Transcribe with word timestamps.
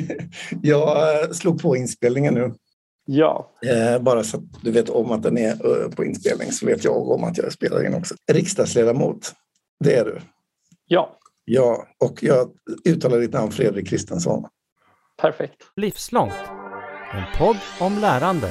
jag 0.62 1.36
slog 1.36 1.62
på 1.62 1.76
inspelningen 1.76 2.34
nu. 2.34 2.54
Ja. 3.06 3.50
Eh, 3.66 4.02
bara 4.02 4.24
så 4.24 4.36
att 4.36 4.42
du 4.62 4.70
vet 4.70 4.88
om 4.88 5.12
att 5.12 5.22
den 5.22 5.38
är 5.38 5.50
eh, 5.50 5.90
på 5.90 6.04
inspelning 6.04 6.52
så 6.52 6.66
vet 6.66 6.84
jag 6.84 7.08
om 7.08 7.24
att 7.24 7.38
jag 7.38 7.52
spelar 7.52 7.86
in 7.86 7.94
också. 7.94 8.14
Riksdagsledamot, 8.32 9.32
det 9.84 9.96
är 9.96 10.04
du. 10.04 10.20
Ja. 10.86 11.18
Ja, 11.44 11.86
och 12.04 12.22
jag 12.22 12.50
uttalar 12.88 13.18
ditt 13.18 13.32
namn 13.32 13.52
Fredrik 13.52 13.88
Kristensson. 13.88 14.44
Perfekt. 15.22 15.56
Livslångt. 15.76 16.32
En 17.12 17.38
podd 17.38 17.56
om 17.80 17.98
lärande. 17.98 18.48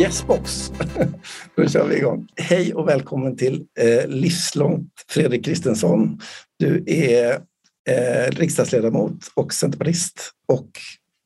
Yes 0.00 0.26
box! 0.26 0.72
Då 1.56 1.66
kör 1.66 1.86
vi 1.86 1.96
igång. 1.96 2.28
Hej 2.36 2.74
och 2.74 2.88
välkommen 2.88 3.36
till 3.36 3.66
eh, 3.78 4.08
Livslångt 4.08 4.92
Fredrik 5.08 5.44
Kristensson. 5.44 6.20
Du 6.58 6.84
är 6.86 7.32
eh, 7.88 8.30
riksdagsledamot 8.30 9.30
och 9.34 9.52
centerpartist 9.52 10.30
och 10.48 10.70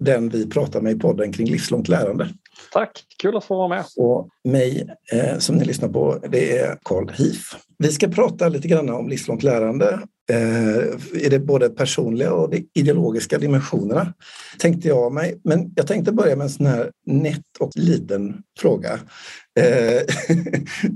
den 0.00 0.28
vi 0.28 0.50
pratar 0.50 0.80
med 0.80 0.96
i 0.96 0.98
podden 0.98 1.32
kring 1.32 1.46
livslångt 1.46 1.88
lärande. 1.88 2.28
Tack, 2.72 3.04
kul 3.18 3.36
att 3.36 3.44
få 3.44 3.56
vara 3.56 3.68
med. 3.68 3.84
Och 3.96 4.28
mig 4.44 4.88
eh, 5.12 5.38
som 5.38 5.56
ni 5.56 5.64
lyssnar 5.64 5.88
på, 5.88 6.18
det 6.28 6.58
är 6.58 6.78
Carl 6.82 7.10
Hif. 7.10 7.56
Vi 7.78 7.92
ska 7.92 8.08
prata 8.08 8.48
lite 8.48 8.68
grann 8.68 8.91
om 8.91 9.08
livslångt 9.08 9.42
lärande 9.42 10.00
Eh, 10.30 11.23
i 11.24 11.28
det 11.28 11.38
både 11.38 11.70
personliga 11.70 12.33
och 12.33 12.51
de 12.51 12.69
ideologiska 12.74 13.38
dimensionerna, 13.38 14.14
tänkte 14.59 14.88
jag 14.88 15.12
mig. 15.12 15.41
Men 15.45 15.73
jag 15.77 15.87
tänkte 15.87 16.12
börja 16.12 16.37
med 16.37 16.45
en 16.45 16.50
sån 16.50 16.66
här 16.66 16.91
nätt 17.06 17.56
och 17.59 17.70
liten 17.77 18.42
fråga. 18.59 19.00
Eh, 19.60 20.02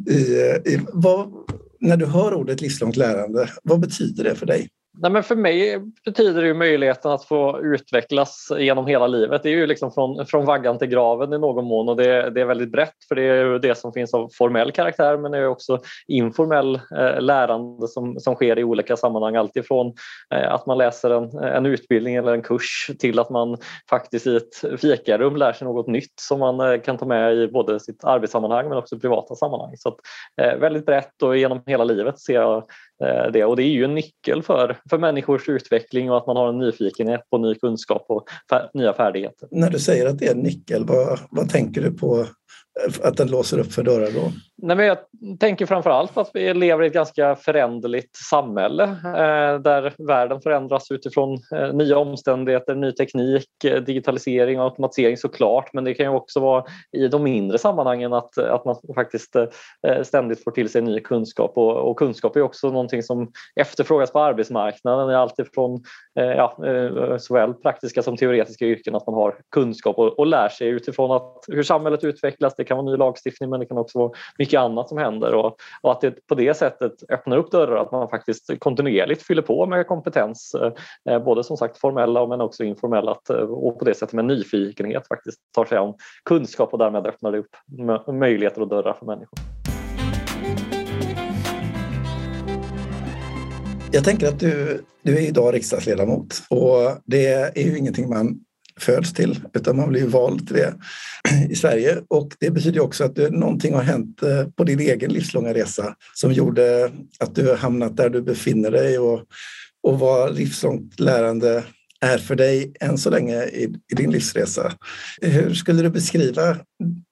i, 0.15 0.21
i, 0.65 0.81
vad, 0.93 1.33
när 1.81 1.97
du 1.97 2.07
hör 2.07 2.35
ordet 2.35 2.61
livslångt 2.61 2.97
lärande, 2.97 3.51
vad 3.63 3.81
betyder 3.81 4.25
det 4.25 4.35
för 4.35 4.47
dig? 4.47 4.69
Nej, 5.01 5.11
men 5.11 5.23
för 5.23 5.37
mig 5.37 5.83
betyder 6.05 6.43
det 6.43 6.49
ju 6.49 6.55
möjligheten 6.55 7.11
att 7.11 7.25
få 7.25 7.61
utvecklas 7.63 8.53
genom 8.59 8.87
hela 8.87 9.07
livet. 9.07 9.43
Det 9.43 9.49
är 9.49 9.57
ju 9.57 9.67
liksom 9.67 9.93
från, 9.93 10.27
från 10.27 10.45
vaggan 10.45 10.79
till 10.79 10.89
graven 10.89 11.33
i 11.33 11.39
någon 11.39 11.65
mån 11.65 11.89
och 11.89 11.97
det, 11.97 12.31
det 12.31 12.41
är 12.41 12.45
väldigt 12.45 12.73
brett 12.73 12.95
för 13.09 13.15
det 13.15 13.23
är 13.23 13.45
ju 13.45 13.59
det 13.59 13.79
som 13.79 13.93
finns 13.93 14.15
av 14.15 14.31
formell 14.39 14.73
karaktär 14.73 15.17
men 15.17 15.33
det 15.33 15.39
är 15.39 15.47
också 15.47 15.81
informell 16.07 16.75
eh, 16.75 17.21
lärande 17.21 17.89
som, 17.89 18.21
som 18.21 18.35
sker 18.35 18.59
i 18.59 18.65
olika 18.65 18.97
sammanhang. 18.97 19.37
Alltifrån 19.37 19.95
eh, 20.35 20.53
att 20.53 20.67
man 20.67 20.79
läser 20.79 21.11
en, 21.11 21.39
en 21.39 21.67
utbildning 21.67 22.15
eller 22.15 22.35
en 22.35 22.43
kurs 22.43 22.91
till 22.99 23.19
att 23.19 23.31
man 23.31 23.57
faktiskt 23.91 24.27
i 24.27 24.37
ett 24.37 24.81
fikarum 24.81 25.37
lär 25.37 25.53
sig 25.53 25.67
något 25.67 25.87
nytt 25.87 26.15
som 26.21 26.41
man 26.41 26.61
eh, 26.61 26.81
kan 26.81 26.99
ta 26.99 27.07
med 27.07 27.35
i 27.35 27.49
både 27.49 27.81
sitt 27.81 28.05
arbetssammanhang 28.05 28.69
men 28.69 28.79
också 28.79 28.99
privata 28.99 29.35
sammanhang. 29.35 29.77
Så 29.77 29.89
att, 29.89 29.97
eh, 30.43 30.59
väldigt 30.59 30.87
brett 30.87 31.23
och 31.23 31.37
genom 31.37 31.63
hela 31.67 31.85
livet 31.85 32.21
ser 32.21 32.35
jag 32.35 32.57
eh, 33.05 33.33
det 33.33 33.45
och 33.45 33.57
det 33.57 33.63
är 33.63 33.73
ju 33.73 33.85
en 33.85 33.95
nyckel 33.95 34.43
för 34.43 34.77
för 34.91 34.99
människors 34.99 35.49
utveckling 35.49 36.11
och 36.11 36.17
att 36.17 36.27
man 36.27 36.37
har 36.37 36.49
en 36.49 36.59
nyfikenhet 36.59 37.31
på 37.31 37.39
ny 37.39 37.55
kunskap 37.55 38.05
och 38.09 38.29
nya 38.75 38.93
färdigheter. 38.93 39.49
När 39.51 39.71
du 39.71 39.79
säger 39.79 40.07
att 40.07 40.19
det 40.19 40.27
är 40.27 40.35
en 40.35 40.41
nyckel, 40.41 40.85
vad, 40.85 41.19
vad 41.31 41.49
tänker 41.49 41.81
du 41.83 41.93
på 41.93 42.27
att 43.03 43.17
den 43.17 43.31
låser 43.31 43.59
upp 43.59 43.73
för 43.73 43.83
dörrar 43.83 44.11
då? 44.11 44.33
Nej, 44.63 44.77
men 44.77 44.87
jag 44.87 44.99
tänker 45.41 45.67
framför 45.67 45.91
allt 45.91 46.17
att 46.17 46.31
vi 46.35 46.55
lever 46.55 46.85
i 46.85 46.87
ett 46.87 46.93
ganska 46.93 47.37
föränderligt 47.37 48.17
samhälle 48.17 48.85
eh, 48.85 49.61
där 49.61 50.07
världen 50.07 50.41
förändras 50.41 50.91
utifrån 50.91 51.39
eh, 51.55 51.73
nya 51.73 51.99
omständigheter, 51.99 52.75
ny 52.75 52.93
teknik, 52.93 53.65
eh, 53.65 53.83
digitalisering 53.83 54.61
och 54.61 54.65
automatisering 54.65 55.17
såklart. 55.17 55.73
Men 55.73 55.85
det 55.85 55.95
kan 55.95 56.07
ju 56.07 56.13
också 56.13 56.41
vara 56.41 56.65
i 56.93 57.09
de 57.09 57.23
mindre 57.23 57.59
sammanhangen 57.59 58.13
att, 58.13 58.39
att 58.39 58.65
man 58.65 58.77
faktiskt 58.95 59.37
eh, 59.37 60.03
ständigt 60.03 60.45
får 60.45 60.51
till 60.51 60.69
sig 60.69 60.83
ny 60.83 61.01
kunskap. 61.01 61.53
Och, 61.55 61.91
och, 61.91 61.99
kunskap 61.99 62.37
är 62.37 62.43
också 62.43 62.71
någonting 62.71 63.03
som 63.03 63.33
efterfrågas 63.61 64.13
på 64.13 64.21
arbetsmarknaden. 64.21 65.15
Alltifrån 65.15 65.83
eh, 66.21 66.27
ja, 66.27 66.67
eh, 66.67 67.17
såväl 67.19 67.55
praktiska 67.55 68.03
som 68.03 68.17
teoretiska 68.17 68.65
yrken 68.65 68.95
att 68.95 69.07
man 69.07 69.15
har 69.15 69.35
kunskap 69.55 69.99
och, 69.99 70.19
och 70.19 70.27
lär 70.27 70.49
sig 70.49 70.69
utifrån 70.69 71.11
att, 71.11 71.45
hur 71.49 71.63
samhället 71.63 72.05
utvecklas. 72.05 72.38
Det 72.57 72.65
kan 72.65 72.77
vara 72.77 72.87
ny 72.87 72.97
lagstiftning 72.97 73.51
men 73.51 73.61
det 73.61 73.67
kan 73.67 73.79
också 73.79 73.99
vara 73.99 74.11
mycket 74.39 74.61
annat 74.61 74.89
som 74.89 74.99
händer 74.99 75.35
och, 75.35 75.57
och 75.83 75.93
att 75.93 76.01
det 76.01 76.27
på 76.27 76.35
det 76.35 76.55
sättet 76.55 76.93
öppnar 77.09 77.37
upp 77.37 77.51
dörrar 77.51 77.83
att 77.83 77.93
man 77.93 78.09
faktiskt 78.09 78.59
kontinuerligt 78.59 79.23
fyller 79.23 79.43
på 79.43 79.67
med 79.67 79.87
kompetens, 79.87 80.55
eh, 80.55 81.15
eh 81.15 81.25
både 81.25 81.45
som 81.45 81.57
sagt 81.57 81.79
formella 81.79 82.27
men 82.27 82.41
också 82.41 82.65
informella 82.65 83.17
eh, 83.31 83.37
och 83.37 83.79
på 83.79 83.85
det 83.85 83.95
sättet 83.95 84.13
med 84.13 84.25
nyfikenhet 84.25 85.09
faktiskt 85.09 85.39
tar 85.55 85.65
sig 85.65 85.79
an 85.79 85.95
kunskap 86.25 86.73
och 86.73 86.79
därmed 86.79 87.07
öppnar 87.07 87.33
det 87.33 87.39
upp 87.39 87.57
möjligheter 88.15 88.63
och 88.63 88.69
dörrar 88.69 88.93
för 88.93 89.07
människor. 89.07 89.39
Jag 93.93 94.05
tänker 94.05 94.29
att 94.29 94.41
du, 94.41 94.85
du 95.03 95.17
är 95.17 95.29
idag 95.29 95.55
riksdagsledamot 95.55 96.43
och 96.51 97.01
det 97.05 97.27
är 97.27 97.63
ju 97.63 97.79
ingenting 97.79 98.09
man 98.09 98.41
föds 98.79 99.13
till, 99.13 99.41
utan 99.55 99.77
man 99.77 99.89
blir 99.89 100.07
vald 100.07 100.47
till 100.47 100.57
det 100.57 100.75
i 101.51 101.55
Sverige. 101.55 102.03
Och 102.09 102.37
det 102.41 102.51
betyder 102.51 102.81
också 102.81 103.05
att 103.05 103.17
någonting 103.17 103.75
har 103.75 103.83
hänt 103.83 104.23
eh, 104.23 104.45
på 104.57 104.65
din 104.65 104.81
egen 104.81 105.13
livslånga 105.13 105.55
resa 105.55 105.95
som 106.15 106.33
gjorde 106.33 106.93
att 107.19 107.35
du 107.35 107.49
har 107.49 107.57
hamnat 107.57 107.97
där 107.97 108.09
du 108.09 108.23
befinner 108.23 108.71
dig 108.71 108.99
och, 108.99 109.23
och 109.83 109.99
vad 109.99 110.35
livslångt 110.35 111.01
lärande 111.01 111.65
är 112.01 112.19
för 112.19 112.35
dig 112.35 112.73
än 112.81 112.99
så 112.99 113.11
länge 113.11 113.45
i, 113.45 113.75
i, 113.93 113.95
din 113.95 114.11
livsresa. 114.11 114.73
Hur 115.21 115.55
skulle 115.55 115.83
du 115.83 115.91
beskriva 115.91 116.57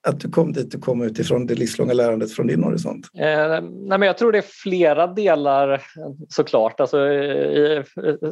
att 0.07 0.19
du 0.19 0.29
kom 0.29 0.53
dit 0.53 0.71
du 0.71 0.79
kom 0.79 1.01
utifrån 1.01 1.47
det 1.47 1.55
livslånga 1.55 1.93
lärandet 1.93 2.31
från 2.31 2.47
din 2.47 2.63
horisont? 2.63 3.07
Eh, 3.17 3.61
nej 3.61 3.99
men 3.99 4.01
jag 4.01 4.17
tror 4.17 4.31
det 4.31 4.37
är 4.37 4.45
flera 4.63 5.07
delar 5.07 5.81
såklart. 6.29 6.79
Alltså, 6.79 7.07
i, 7.07 7.83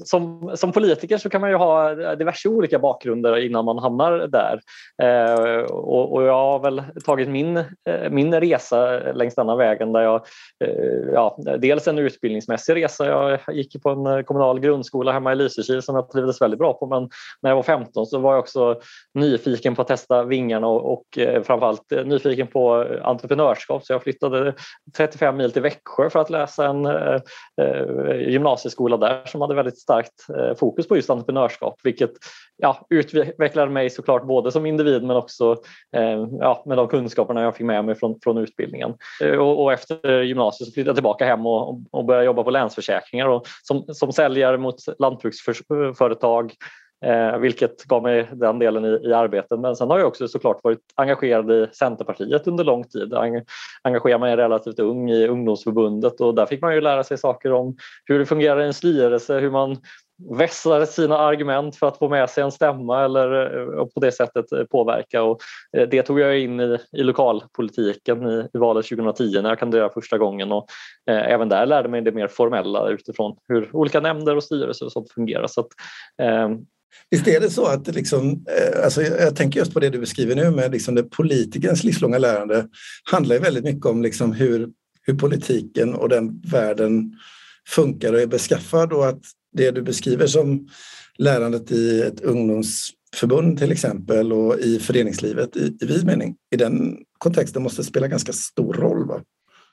som, 0.03 0.51
som 0.55 0.71
politiker 0.71 1.17
så 1.17 1.29
kan 1.29 1.41
man 1.41 1.49
ju 1.49 1.55
ha 1.55 1.95
diverse 2.15 2.49
olika 2.49 2.79
bakgrunder 2.79 3.45
innan 3.45 3.65
man 3.65 3.77
hamnar 3.77 4.27
där. 4.27 4.59
Eh, 5.03 5.63
och, 5.63 6.13
och, 6.13 6.23
jag 6.23 6.33
har 6.33 6.59
väl 6.59 6.83
tagit 7.05 7.29
min, 7.29 7.57
eh, 7.57 8.09
min 8.11 8.33
resa 8.33 8.99
längs 9.13 9.35
denna 9.35 9.55
vägen 9.55 9.93
där 9.93 10.01
jag 10.01 10.25
eh, 10.65 11.13
ja, 11.13 11.37
dels 11.59 11.87
en 11.87 11.99
utbildningsmässig 11.99 12.75
resa. 12.75 13.07
Jag 13.07 13.39
gick 13.55 13.83
på 13.83 13.89
en 13.89 14.23
kommunal 14.23 14.59
grundskola 14.59 15.11
hemma 15.11 15.31
i 15.31 15.35
Lysekil 15.35 15.81
som 15.81 15.95
jag 15.95 16.09
trivdes 16.09 16.41
väldigt 16.41 16.59
bra 16.59 16.73
på 16.73 16.87
men 16.87 17.09
när 17.41 17.49
jag 17.49 17.55
var 17.55 17.63
15 17.63 18.05
så 18.05 18.19
var 18.19 18.33
jag 18.33 18.39
också 18.39 18.79
nyfiken 19.13 19.75
på 19.75 19.81
att 19.81 19.87
testa 19.87 20.23
vingarna 20.23 20.67
och, 20.67 20.93
och 20.93 21.17
eh, 21.17 21.43
framförallt 21.65 21.91
eh, 21.91 22.05
nyfiken 22.05 22.47
på 22.47 22.83
eh, 22.83 23.07
entreprenörskap 23.07 23.85
så 23.85 23.93
jag 23.93 24.03
flyttade 24.03 24.53
35 24.97 25.37
mil 25.37 25.51
till 25.51 25.61
Växjö 25.61 26.09
för 26.09 26.19
att 26.19 26.29
läsa 26.29 26.67
en 26.67 26.85
eh, 26.85 27.19
eh, 27.61 28.29
gymnasieskola 28.29 28.97
där 28.97 29.25
som 29.25 29.41
hade 29.41 29.55
väldigt 29.55 29.79
starkt 29.79 30.29
eh, 30.29 30.55
fokus 30.55 30.87
på 30.87 30.95
just 30.95 31.09
entreprenörskap 31.09 31.79
vilket 31.83 32.11
ja, 32.57 32.85
utvecklade 32.89 33.71
mig 33.71 33.89
såklart 33.89 34.27
både 34.27 34.51
som 34.51 34.65
individ 34.65 35.03
men 35.03 35.15
också 35.15 35.57
eh, 35.95 36.27
ja, 36.39 36.63
med 36.65 36.77
de 36.77 36.87
kunskaperna 36.87 37.41
jag 37.41 37.55
fick 37.55 37.65
med 37.65 37.85
mig 37.85 37.95
från, 37.95 38.19
från 38.23 38.37
utbildningen. 38.37 38.93
Och, 39.39 39.63
och, 39.63 39.73
efter 39.73 40.21
gymnasiet 40.21 40.67
så 40.67 40.73
flyttade 40.73 40.89
jag 40.89 40.95
tillbaka 40.95 41.25
hem 41.25 41.45
och, 41.45 41.81
och 41.91 42.05
började 42.05 42.25
jobba 42.25 42.43
på 42.43 42.49
Länsförsäkringar 42.49 43.27
och 43.27 43.47
som, 43.63 43.85
som 43.87 44.11
säljare 44.11 44.57
mot 44.57 44.75
lantbruksföretag 44.99 46.53
eh, 47.05 47.37
vilket 47.37 47.83
gav 47.83 48.03
mig 48.03 48.29
den 48.33 48.59
delen 48.59 48.85
i, 48.85 48.99
i 49.03 49.13
arbetet. 49.13 49.59
Men 49.59 49.75
sen 49.75 49.89
har 49.89 49.99
jag 49.99 50.07
också 50.07 50.27
såklart 50.27 50.63
varit 50.63 50.79
engagerad 50.95 51.51
i 51.51 51.67
Centerpartiet 51.71 52.47
under 52.47 52.63
lång 52.63 52.83
tid. 52.83 53.07
Jag 53.11 53.43
engagerade 53.83 54.19
mig 54.19 54.35
relativt 54.35 54.79
ung 54.79 55.11
i 55.11 55.27
ungdomsförbundet 55.27 56.21
och 56.21 56.35
där 56.35 56.45
fick 56.45 56.61
man 56.61 56.73
ju 56.73 56.81
lära 56.81 57.03
sig 57.03 57.17
saker 57.17 57.51
om 57.51 57.75
hur 58.05 58.19
det 58.19 58.25
fungerar 58.25 58.61
i 58.61 58.65
en 58.65 58.73
styrelse, 58.73 59.39
hur 59.39 59.51
man 59.51 59.77
vässar 60.17 60.85
sina 60.85 61.17
argument 61.17 61.75
för 61.75 61.87
att 61.87 61.97
få 61.97 62.09
med 62.09 62.29
sig 62.29 62.43
en 62.43 62.51
stämma 62.51 63.05
eller 63.05 63.57
eh, 63.57 63.85
på 63.85 63.99
det 63.99 64.11
sättet 64.11 64.51
eh, 64.51 64.63
påverka. 64.63 65.23
Och 65.23 65.41
eh, 65.77 65.89
det 65.89 66.03
tog 66.03 66.19
jag 66.19 66.39
in 66.39 66.59
i, 66.59 66.77
i 66.91 67.03
lokalpolitiken 67.03 68.27
i, 68.27 68.47
i 68.53 68.57
valet 68.57 68.85
2010 68.85 69.41
när 69.41 69.49
jag 69.49 69.59
kandiderade 69.59 69.93
första 69.93 70.17
gången 70.17 70.51
och 70.51 70.67
eh, 71.09 71.31
även 71.31 71.49
där 71.49 71.65
lärde 71.65 71.89
mig 71.89 72.01
det 72.01 72.11
mer 72.11 72.27
formella 72.27 72.89
utifrån 72.89 73.37
hur 73.47 73.75
olika 73.75 73.99
nämnder 73.99 74.35
och 74.35 74.43
styrelser 74.43 74.85
och 74.85 74.91
sånt 74.91 75.11
fungerar. 75.11 75.47
Så 75.47 75.61
att, 75.61 75.67
eh, 76.21 76.49
Visst 77.09 77.27
är 77.27 77.39
det 77.39 77.49
så 77.49 77.65
att 77.65 77.95
liksom, 77.95 78.31
eh, 78.31 78.83
alltså 78.83 79.01
jag 79.01 79.35
tänker 79.35 79.59
just 79.59 79.73
på 79.73 79.79
det 79.79 79.89
du 79.89 79.99
beskriver 79.99 80.35
nu 80.35 80.51
med 80.51 80.71
liksom 80.71 80.95
det 80.95 81.03
politikerns 81.03 81.83
livslånga 81.83 82.17
lärande 82.17 82.67
handlar 83.11 83.39
väldigt 83.39 83.63
mycket 83.63 83.85
om 83.85 84.01
liksom 84.01 84.31
hur, 84.31 84.69
hur 85.01 85.13
politiken 85.13 85.93
och 85.93 86.09
den 86.09 86.41
världen 86.41 87.11
funkar 87.67 88.13
och 88.13 88.21
är 88.21 88.27
beskaffad 88.27 88.93
och 88.93 89.07
att 89.07 89.21
det 89.53 89.71
du 89.71 89.81
beskriver 89.81 90.27
som 90.27 90.67
lärandet 91.17 91.71
i 91.71 92.01
ett 92.01 92.21
ungdomsförbund 92.21 93.57
till 93.57 93.71
exempel 93.71 94.33
och 94.33 94.59
i 94.59 94.79
föreningslivet 94.79 95.57
i, 95.57 95.77
i 95.81 95.85
vid 95.85 96.05
mening, 96.05 96.35
i 96.51 96.57
den 96.57 96.97
kontexten 97.17 97.63
måste 97.63 97.83
spela 97.83 98.07
ganska 98.07 98.33
stor 98.33 98.73
roll. 98.73 99.07
Va? 99.07 99.21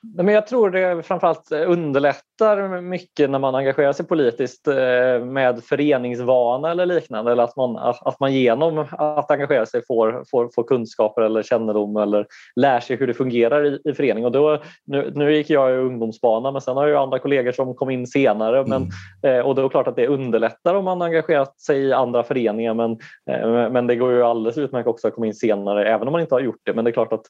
Men 0.03 0.27
jag 0.27 0.47
tror 0.47 0.69
det 0.69 1.03
framförallt 1.03 1.51
underlättar 1.51 2.81
mycket 2.81 3.29
när 3.29 3.39
man 3.39 3.55
engagerar 3.55 3.93
sig 3.93 4.05
politiskt 4.05 4.67
eh, 4.67 5.25
med 5.25 5.63
föreningsvana 5.63 6.71
eller 6.71 6.85
liknande. 6.85 7.31
Eller 7.31 7.43
att 7.43 7.55
man, 7.55 7.77
att 7.77 8.19
man 8.19 8.33
genom 8.33 8.85
att 8.91 9.31
engagera 9.31 9.65
sig 9.65 9.81
får, 9.87 10.23
får, 10.31 10.49
får 10.55 10.63
kunskaper 10.63 11.21
eller 11.21 11.43
kännedom 11.43 11.97
eller 11.97 12.25
lär 12.55 12.79
sig 12.79 12.95
hur 12.95 13.07
det 13.07 13.13
fungerar 13.13 13.65
i, 13.65 13.79
i 13.85 13.93
förening. 13.93 14.25
Och 14.25 14.31
då, 14.31 14.61
nu, 14.85 15.11
nu 15.15 15.35
gick 15.35 15.49
jag 15.49 15.71
i 15.71 15.73
ungdomsbana 15.73 16.51
men 16.51 16.61
sen 16.61 16.77
har 16.77 16.87
jag 16.87 17.01
andra 17.01 17.19
kollegor 17.19 17.51
som 17.51 17.75
kom 17.75 17.89
in 17.89 18.07
senare. 18.07 18.65
Men, 18.67 18.89
mm. 19.23 19.39
eh, 19.39 19.45
och 19.45 19.55
det 19.55 19.61
är 19.61 19.69
klart 19.69 19.87
att 19.87 19.95
det 19.95 20.07
underlättar 20.07 20.75
om 20.75 20.85
man 20.85 21.01
engagerat 21.01 21.59
sig 21.59 21.79
i 21.79 21.93
andra 21.93 22.23
föreningar 22.23 22.73
men, 22.73 22.91
eh, 23.29 23.71
men 23.71 23.87
det 23.87 23.95
går 23.95 24.11
ju 24.11 24.23
alldeles 24.23 24.57
utmärkt 24.57 24.87
också 24.87 25.07
att 25.07 25.13
komma 25.13 25.27
in 25.27 25.35
senare 25.35 25.87
även 25.87 26.07
om 26.07 26.11
man 26.11 26.21
inte 26.21 26.35
har 26.35 26.41
gjort 26.41 26.61
det. 26.63 26.73
Men 26.73 26.85
det 26.85 26.91
är 26.91 26.93
klart 26.93 27.13
att 27.13 27.25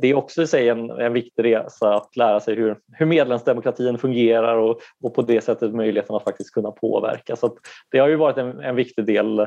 det 0.00 0.10
är 0.10 0.14
också 0.14 0.42
i 0.42 0.46
sig 0.46 0.68
en, 0.68 0.90
en 0.90 1.12
viktig 1.12 1.44
resa 1.44 2.02
att 2.12 2.16
lära 2.16 2.40
sig 2.40 2.54
hur, 2.54 2.76
hur 2.92 3.06
medlemsdemokratin 3.06 3.98
fungerar 3.98 4.56
och, 4.56 4.80
och 5.02 5.14
på 5.14 5.22
det 5.22 5.40
sättet 5.40 5.74
möjligheten 5.74 6.16
att 6.16 6.24
faktiskt 6.24 6.54
kunna 6.54 6.70
påverka. 6.70 7.36
Så 7.36 7.56
det 7.90 7.98
har 7.98 8.08
ju 8.08 8.16
varit 8.16 8.38
en, 8.38 8.60
en 8.60 8.76
viktig 8.76 9.04
del 9.04 9.38
eh, 9.40 9.46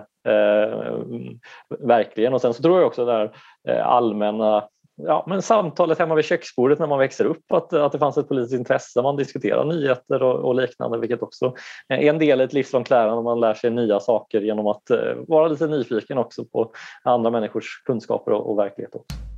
verkligen. 1.79 2.33
Och 2.33 2.41
sen 2.41 2.53
så 2.53 2.63
tror 2.63 2.77
jag 2.77 2.87
också 2.87 3.05
det 3.05 3.11
här 3.11 3.31
eh, 3.67 3.87
allmänna 3.87 4.63
ja, 4.95 5.25
men 5.27 5.41
samtalet 5.41 5.99
hemma 5.99 6.15
vid 6.15 6.25
köksbordet 6.25 6.79
när 6.79 6.87
man 6.87 6.99
växer 6.99 7.25
upp, 7.25 7.51
att, 7.51 7.73
att 7.73 7.91
det 7.91 7.99
fanns 7.99 8.17
ett 8.17 8.27
politiskt 8.27 8.53
intresse, 8.53 9.01
man 9.01 9.15
diskuterar 9.15 9.65
nyheter 9.65 10.23
och, 10.23 10.39
och 10.39 10.55
liknande, 10.55 10.97
vilket 10.97 11.21
också 11.21 11.53
är 11.87 11.97
en 11.97 12.19
del 12.19 12.41
i 12.41 12.43
ett 12.43 12.53
livslångt 12.53 12.89
lärande. 12.89 13.23
Man 13.23 13.39
lär 13.39 13.53
sig 13.53 13.69
nya 13.69 13.99
saker 13.99 14.41
genom 14.41 14.67
att 14.67 14.89
eh, 14.89 15.13
vara 15.27 15.47
lite 15.47 15.67
nyfiken 15.67 16.17
också 16.17 16.45
på 16.45 16.71
andra 17.03 17.31
människors 17.31 17.81
kunskaper 17.85 18.31
och, 18.31 18.49
och 18.51 18.59
verklighet. 18.59 18.95
Också. 18.95 19.34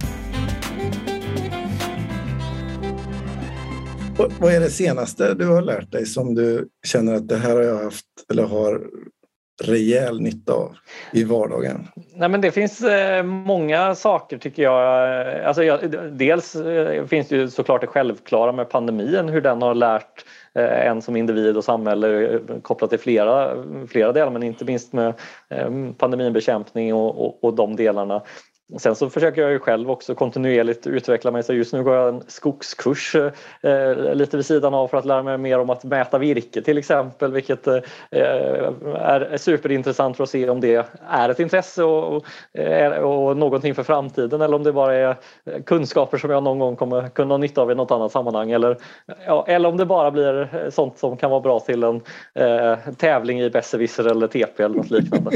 Vad 4.17 4.53
är 4.53 4.59
det 4.59 4.69
senaste 4.69 5.33
du 5.33 5.47
har 5.47 5.61
lärt 5.61 5.91
dig 5.91 6.05
som 6.05 6.35
du 6.35 6.69
känner 6.87 7.15
att 7.15 7.27
det 7.27 7.37
här 7.37 7.55
har 7.55 7.61
jag 7.61 7.83
haft 7.83 8.05
eller 8.31 8.43
har 8.43 8.81
rejäl 9.63 10.21
nytta 10.21 10.53
av 10.53 10.75
i 11.13 11.23
vardagen? 11.23 11.87
Nej, 12.15 12.29
men 12.29 12.41
det 12.41 12.51
finns 12.51 12.81
eh, 12.81 13.23
många 13.23 13.95
saker 13.95 14.37
tycker 14.37 14.63
jag. 14.63 15.43
Alltså, 15.43 15.63
jag 15.63 15.79
dels 16.11 16.55
eh, 16.55 17.05
finns 17.05 17.27
det 17.27 17.35
ju 17.35 17.49
såklart 17.49 17.81
det 17.81 17.87
självklara 17.87 18.51
med 18.51 18.69
pandemin, 18.69 19.29
hur 19.29 19.41
den 19.41 19.61
har 19.61 19.75
lärt 19.75 20.25
eh, 20.55 20.87
en 20.87 21.01
som 21.01 21.15
individ 21.15 21.57
och 21.57 21.63
samhälle 21.63 22.39
kopplat 22.61 22.89
till 22.89 22.99
flera, 22.99 23.63
flera 23.87 24.11
delar 24.11 24.31
men 24.31 24.43
inte 24.43 24.65
minst 24.65 24.93
med 24.93 25.13
pandemibekämpning 25.97 26.93
och, 26.93 27.25
och, 27.25 27.43
och 27.43 27.55
de 27.55 27.75
delarna. 27.75 28.21
Sen 28.75 28.95
så 28.95 29.09
försöker 29.09 29.41
jag 29.41 29.51
ju 29.51 29.59
själv 29.59 29.91
också 29.91 30.15
kontinuerligt 30.15 30.87
utveckla 30.87 31.31
mig. 31.31 31.43
Så 31.43 31.53
just 31.53 31.73
nu 31.73 31.83
går 31.83 31.95
jag 31.95 32.09
en 32.09 32.23
skogskurs 32.27 33.15
eh, 33.61 34.13
lite 34.13 34.37
vid 34.37 34.45
sidan 34.45 34.73
av 34.73 34.87
för 34.87 34.97
att 34.97 35.05
lära 35.05 35.23
mig 35.23 35.37
mer 35.37 35.59
om 35.59 35.69
att 35.69 35.83
mäta 35.83 36.17
virke 36.17 36.61
till 36.61 36.77
exempel 36.77 37.31
vilket 37.31 37.67
eh, 37.67 37.81
är 38.11 39.37
superintressant 39.37 40.17
för 40.17 40.23
att 40.23 40.29
se 40.29 40.49
om 40.49 40.61
det 40.61 40.87
är 41.09 41.29
ett 41.29 41.39
intresse 41.39 41.83
och, 41.83 42.15
och, 42.15 42.25
eh, 42.59 42.91
och 42.91 43.37
någonting 43.37 43.75
för 43.75 43.83
framtiden 43.83 44.41
eller 44.41 44.55
om 44.55 44.63
det 44.63 44.73
bara 44.73 44.95
är 44.95 45.15
kunskaper 45.65 46.17
som 46.17 46.29
jag 46.29 46.43
någon 46.43 46.59
gång 46.59 46.75
kommer 46.75 47.09
kunna 47.09 47.33
ha 47.33 47.37
nytta 47.37 47.61
av 47.61 47.71
i 47.71 47.75
något 47.75 47.91
annat 47.91 48.11
sammanhang 48.11 48.51
eller, 48.51 48.77
ja, 49.25 49.45
eller 49.47 49.69
om 49.69 49.77
det 49.77 49.85
bara 49.85 50.11
blir 50.11 50.69
sånt 50.69 50.97
som 50.97 51.17
kan 51.17 51.31
vara 51.31 51.41
bra 51.41 51.59
till 51.59 51.83
en 51.83 52.01
eh, 52.33 52.77
tävling 52.97 53.41
i 53.41 53.49
besserwisser 53.49 54.11
eller 54.11 54.27
TP 54.27 54.63
eller 54.63 54.75
något 54.75 54.91
liknande. 54.91 55.31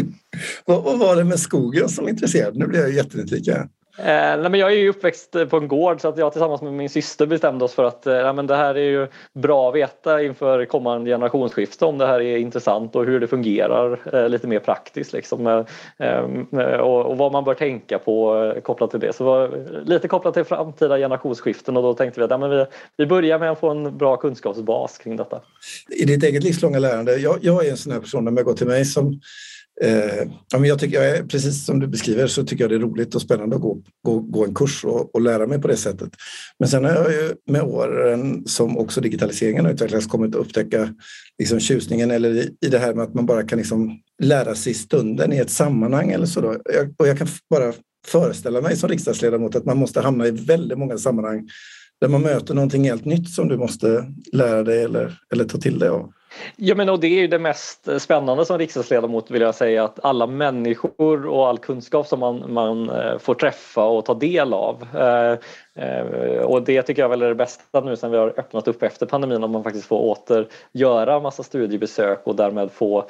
Vad 0.65 0.99
var 0.99 1.15
det 1.15 1.23
med 1.23 1.39
skogen 1.39 1.89
som 1.89 2.09
intresserade? 2.09 2.59
Nu 2.59 2.67
blir 2.67 2.79
jag 2.79 2.91
jättenyfiken. 2.91 3.69
Eh, 3.97 4.05
nej, 4.05 4.49
men 4.49 4.59
jag 4.59 4.71
är 4.71 4.75
ju 4.75 4.89
uppväxt 4.89 5.35
på 5.49 5.57
en 5.57 5.67
gård 5.67 6.01
så 6.01 6.07
att 6.07 6.17
jag 6.17 6.31
tillsammans 6.31 6.61
med 6.61 6.73
min 6.73 6.89
syster 6.89 7.25
bestämde 7.25 7.65
oss 7.65 7.73
för 7.73 7.83
att 7.83 8.07
eh, 8.07 8.33
men 8.33 8.47
det 8.47 8.55
här 8.55 8.75
är 8.75 8.89
ju 8.89 9.07
bra 9.33 9.69
att 9.69 9.75
veta 9.75 10.23
inför 10.23 10.65
kommande 10.65 11.09
generationsskifte 11.09 11.85
om 11.85 11.97
det 11.97 12.07
här 12.07 12.21
är 12.21 12.37
intressant 12.37 12.95
och 12.95 13.05
hur 13.05 13.19
det 13.19 13.27
fungerar 13.27 13.99
eh, 14.13 14.29
lite 14.29 14.47
mer 14.47 14.59
praktiskt 14.59 15.13
liksom, 15.13 15.47
eh, 15.47 16.79
och, 16.79 17.05
och, 17.05 17.17
vad 17.17 17.31
man 17.31 17.43
bör 17.43 17.53
tänka 17.53 17.99
på 17.99 18.43
eh, 18.55 18.61
kopplat 18.61 18.91
till 18.91 18.99
det. 18.99 19.13
Så 19.13 19.23
var 19.23 19.51
lite 19.85 20.07
kopplat 20.07 20.33
till 20.33 20.43
framtida 20.43 20.97
generationsskiften 20.97 21.77
och 21.77 21.83
då 21.83 21.93
tänkte 21.93 22.19
vi 22.19 22.23
att 22.23 22.31
ja, 22.31 22.37
men 22.37 22.49
vi, 22.49 22.65
vi 22.97 23.05
börjar 23.05 23.39
med 23.39 23.51
att 23.51 23.59
få 23.59 23.69
en 23.69 23.97
bra 23.97 24.17
kunskapsbas 24.17 24.97
kring 24.97 25.17
detta. 25.17 25.41
I 25.89 26.05
ditt 26.05 26.23
eget 26.23 26.43
livslånga 26.43 26.79
lärande, 26.79 27.15
jag, 27.15 27.37
jag 27.41 27.65
är 27.65 27.71
en 27.71 27.77
sån 27.77 27.91
här 27.93 27.99
person, 27.99 28.23
när 28.25 28.31
man 28.31 28.43
går 28.43 28.53
till 28.53 28.67
mig 28.67 28.85
som 28.85 29.19
Eh, 29.83 30.27
ja, 30.51 30.59
men 30.59 30.63
jag 30.63 30.79
tycker, 30.79 31.01
jag 31.01 31.17
är, 31.17 31.23
precis 31.23 31.65
som 31.65 31.79
du 31.79 31.87
beskriver 31.87 32.27
så 32.27 32.43
tycker 32.43 32.63
jag 32.63 32.71
det 32.71 32.75
är 32.75 32.79
roligt 32.79 33.15
och 33.15 33.21
spännande 33.21 33.55
att 33.55 33.61
gå, 33.61 33.81
gå, 34.05 34.19
gå 34.19 34.45
en 34.45 34.53
kurs 34.53 34.85
och, 34.85 35.15
och, 35.15 35.21
lära 35.21 35.47
mig 35.47 35.61
på 35.61 35.67
det 35.67 35.77
sättet. 35.77 36.09
Men 36.59 36.69
sen 36.69 36.85
har 36.85 36.91
jag 36.91 37.11
ju 37.11 37.33
med 37.47 37.61
åren 37.61 38.47
som 38.47 38.77
också 38.77 39.01
digitaliseringen 39.01 39.65
har 39.65 39.71
utvecklats 39.71 40.07
kommit 40.07 40.35
att 40.35 40.41
upptäcka 40.41 40.93
liksom 41.39 41.59
tjusningen 41.59 42.11
eller 42.11 42.29
i, 42.29 42.55
i 42.65 42.67
det 42.67 42.79
här 42.79 42.93
med 42.93 43.03
att 43.03 43.13
man 43.13 43.25
bara 43.25 43.43
kan 43.43 43.57
liksom 43.57 43.99
lära 44.23 44.55
sig 44.55 44.73
stunden 44.73 45.33
i 45.33 45.37
ett 45.37 45.51
sammanhang 45.51 46.11
eller 46.11 46.25
så. 46.25 46.41
Då. 46.41 46.57
Jag, 46.73 46.93
och 46.97 47.07
jag 47.07 47.17
kan 47.17 47.27
bara 47.49 47.73
föreställa 48.07 48.61
mig 48.61 48.77
som 48.77 48.89
riksdagsledamot 48.89 49.55
att 49.55 49.65
man 49.65 49.77
måste 49.77 50.01
hamna 50.01 50.27
i 50.27 50.31
väldigt 50.31 50.77
många 50.77 50.97
sammanhang 50.97 51.49
där 52.01 52.07
man 52.07 52.21
möter 52.21 52.53
någonting 52.53 52.83
helt 52.83 53.05
nytt 53.05 53.29
som 53.29 53.47
du 53.47 53.57
måste 53.57 54.05
lära 54.33 54.63
dig 54.63 54.83
eller, 54.83 55.19
eller 55.33 55.45
ta 55.45 55.57
till 55.57 55.79
dig 55.79 55.89
av. 55.89 56.13
Ja, 56.55 56.75
men 56.75 56.89
och 56.89 56.99
det 56.99 57.07
är 57.07 57.21
ju 57.21 57.27
det 57.27 57.39
mest 57.39 57.87
eh, 57.87 57.97
spännande 57.97 58.45
som 58.45 58.57
riksdagsledamot 58.57 59.31
vill 59.31 59.41
jag 59.41 59.55
säga 59.55 59.83
att 59.83 60.05
alla 60.05 60.27
människor 60.27 61.27
och 61.27 61.47
all 61.47 61.57
kunskap 61.57 62.07
som 62.07 62.19
man, 62.19 62.53
man 62.53 62.89
eh, 62.89 63.17
får 63.17 63.35
träffa 63.35 63.85
och 63.85 64.05
ta 64.05 64.13
del 64.13 64.53
av. 64.53 64.87
Eh, 64.95 65.37
och 66.43 66.61
det 66.63 66.81
tycker 66.81 67.01
jag 67.01 67.09
väl 67.09 67.21
är 67.21 67.27
det 67.27 67.35
bästa 67.35 67.81
nu 67.81 67.95
sen 67.95 68.11
vi 68.11 68.17
har 68.17 68.33
öppnat 68.37 68.67
upp 68.67 68.83
efter 68.83 69.05
pandemin 69.05 69.43
att 69.43 69.49
man 69.49 69.63
faktiskt 69.63 69.85
får 69.85 69.99
åter 69.99 70.47
göra 70.71 71.19
massa 71.19 71.43
studiebesök 71.43 72.21
och 72.23 72.35
därmed 72.35 72.71
få, 72.71 73.05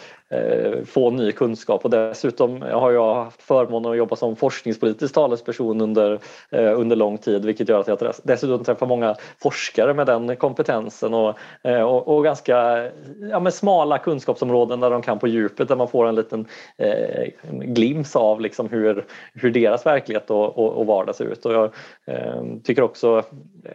få 0.85 1.09
ny 1.09 1.31
kunskap. 1.31 1.85
Och 1.85 1.89
dessutom 1.89 2.62
har 2.62 2.91
jag 2.91 3.15
haft 3.15 3.41
förmånen 3.41 3.91
att 3.91 3.97
jobba 3.97 4.15
som 4.15 4.35
forskningspolitisk 4.35 5.13
talesperson 5.13 5.81
under, 5.81 6.19
under 6.51 6.95
lång 6.95 7.18
tid 7.18 7.45
vilket 7.45 7.69
gör 7.69 7.79
att 7.79 7.88
jag 7.88 8.13
dessutom 8.23 8.63
träffar 8.63 8.85
många 8.85 9.15
forskare 9.41 9.94
med 9.94 10.07
den 10.07 10.35
kompetensen 10.35 11.13
och, 11.13 11.38
och, 11.63 12.07
och 12.07 12.23
ganska 12.23 12.89
ja, 13.31 13.40
med 13.40 13.54
smala 13.54 13.98
kunskapsområden 13.98 14.80
där 14.80 14.90
de 14.90 15.02
kan 15.02 15.19
på 15.19 15.28
djupet 15.28 15.68
där 15.68 15.75
man 15.75 15.88
får 15.88 16.08
en 16.08 16.16
liten 16.16 16.46
eh, 16.78 17.28
glimt 17.52 18.16
av 18.16 18.42
liksom 18.42 18.69
hur, 18.69 19.06
hur 19.34 19.52
deras 19.52 19.86
verklighet 19.86 20.30
och, 20.30 20.58
och, 20.58 20.74
och 20.74 20.86
vardag 20.86 21.16
ser 21.16 21.25
ut. 21.25 21.46
Och 21.46 21.54
jag, 21.54 21.74
eh, 22.08 22.44
tycker 22.63 22.81
också 22.81 23.24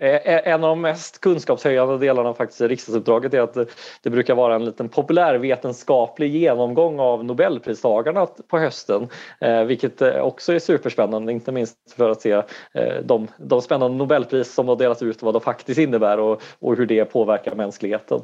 eh, 0.00 0.14
eh, 0.14 0.48
en 0.48 0.64
av 0.64 0.70
de 0.70 0.80
mest 0.80 1.20
kunskapshöjande 1.20 1.98
delarna 1.98 2.34
faktiskt 2.34 2.60
i 2.60 2.68
riksdagsuppdraget 2.68 3.34
är 3.34 3.40
att 3.40 3.54
det 4.02 4.10
brukar 4.10 4.34
vara 4.34 4.54
en 4.54 4.64
liten 4.64 4.88
populärvetenskaplig 4.88 6.36
genomgång 6.36 7.00
av 7.00 7.24
Nobelpristagarna 7.24 8.26
på 8.48 8.58
hösten 8.58 9.08
eh, 9.40 9.62
vilket 9.62 10.02
eh, 10.02 10.16
också 10.16 10.52
är 10.52 10.58
superspännande 10.58 11.32
inte 11.32 11.52
minst 11.52 11.76
för 11.96 12.10
att 12.10 12.20
se 12.20 12.32
eh, 12.32 12.42
de, 13.04 13.28
de 13.38 13.62
spännande 13.62 13.96
Nobelpris 13.96 14.54
som 14.54 14.68
har 14.68 14.76
delats 14.76 15.02
ut 15.02 15.16
och 15.16 15.22
vad 15.22 15.34
de 15.34 15.40
faktiskt 15.40 15.78
innebär 15.78 16.18
och, 16.18 16.42
och 16.58 16.76
hur 16.76 16.86
det 16.86 17.04
påverkar 17.04 17.54
mänskligheten. 17.54 18.20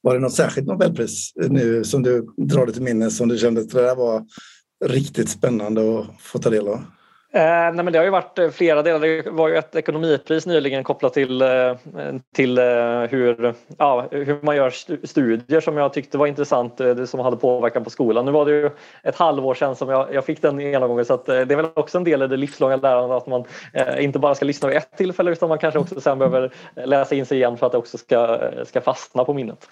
Var 0.00 0.14
det 0.14 0.20
något 0.20 0.34
särskilt 0.54 0.68
Nobelpris 0.68 1.32
eh, 1.42 1.50
nu 1.50 1.84
som 1.84 2.02
du 2.02 2.26
drar 2.36 2.66
dig 2.66 2.74
till 2.74 2.82
minnes 2.82 3.16
som 3.16 3.28
du 3.28 3.38
kände 3.38 3.60
att 3.60 3.70
det 3.70 3.82
där 3.82 3.94
var 3.94 4.24
riktigt 4.84 5.28
spännande 5.28 5.98
att 5.98 6.06
få 6.20 6.38
ta 6.38 6.50
del 6.50 6.68
av? 6.68 6.80
Eh, 7.34 7.40
nej 7.40 7.84
men 7.84 7.92
det 7.92 7.98
har 7.98 8.04
ju 8.04 8.10
varit 8.10 8.38
eh, 8.38 8.50
flera 8.50 8.82
delar. 8.82 9.00
Det 9.00 9.30
var 9.30 9.48
ju 9.48 9.56
ett 9.56 9.76
ekonomipris 9.76 10.46
nyligen 10.46 10.84
kopplat 10.84 11.14
till, 11.14 11.42
eh, 11.42 11.48
till 12.34 12.58
eh, 12.58 12.64
hur, 13.10 13.54
ja, 13.78 14.08
hur 14.10 14.38
man 14.42 14.56
gör 14.56 14.70
studier 15.06 15.60
som 15.60 15.76
jag 15.76 15.92
tyckte 15.92 16.18
var 16.18 16.26
intressant, 16.26 16.80
eh, 16.80 16.94
det 16.94 17.06
som 17.06 17.20
hade 17.20 17.36
påverkan 17.36 17.84
på 17.84 17.90
skolan. 17.90 18.24
Nu 18.24 18.32
var 18.32 18.44
det 18.44 18.50
ju 18.50 18.70
ett 19.02 19.16
halvår 19.16 19.54
sedan 19.54 19.76
som 19.76 19.88
jag, 19.88 20.14
jag 20.14 20.24
fick 20.24 20.42
den 20.42 20.60
genomgången 20.60 21.04
så 21.04 21.14
att, 21.14 21.26
det 21.26 21.32
är 21.32 21.56
väl 21.56 21.66
också 21.74 21.98
en 21.98 22.04
del 22.04 22.22
i 22.22 22.26
det 22.26 22.36
livslånga 22.36 22.76
lärandet 22.76 23.16
att 23.16 23.26
man 23.26 23.44
eh, 23.72 24.04
inte 24.04 24.18
bara 24.18 24.34
ska 24.34 24.44
lyssna 24.44 24.68
vid 24.68 24.76
ett 24.76 24.96
tillfälle 24.96 25.32
utan 25.32 25.48
man 25.48 25.58
kanske 25.58 25.80
också 25.80 26.00
sen 26.00 26.18
behöver 26.18 26.52
läsa 26.74 27.14
in 27.14 27.26
sig 27.26 27.38
igen 27.38 27.56
för 27.56 27.66
att 27.66 27.72
det 27.72 27.78
också 27.78 27.98
ska, 27.98 28.38
ska 28.64 28.80
fastna 28.80 29.24
på 29.24 29.34
minnet. 29.34 29.68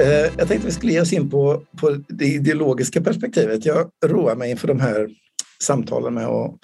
Eh, 0.00 0.32
jag 0.38 0.48
tänkte 0.48 0.66
vi 0.66 0.72
skulle 0.72 0.92
ge 0.92 1.00
oss 1.00 1.12
in 1.12 1.30
på, 1.30 1.62
på 1.80 1.96
det 2.08 2.26
ideologiska 2.26 3.00
perspektivet. 3.00 3.66
Jag 3.66 3.90
roar 4.06 4.36
mig 4.36 4.50
inför 4.50 4.68
de 4.68 4.80
här 4.80 5.08
samtalen 5.62 6.14
med 6.14 6.26
att 6.26 6.54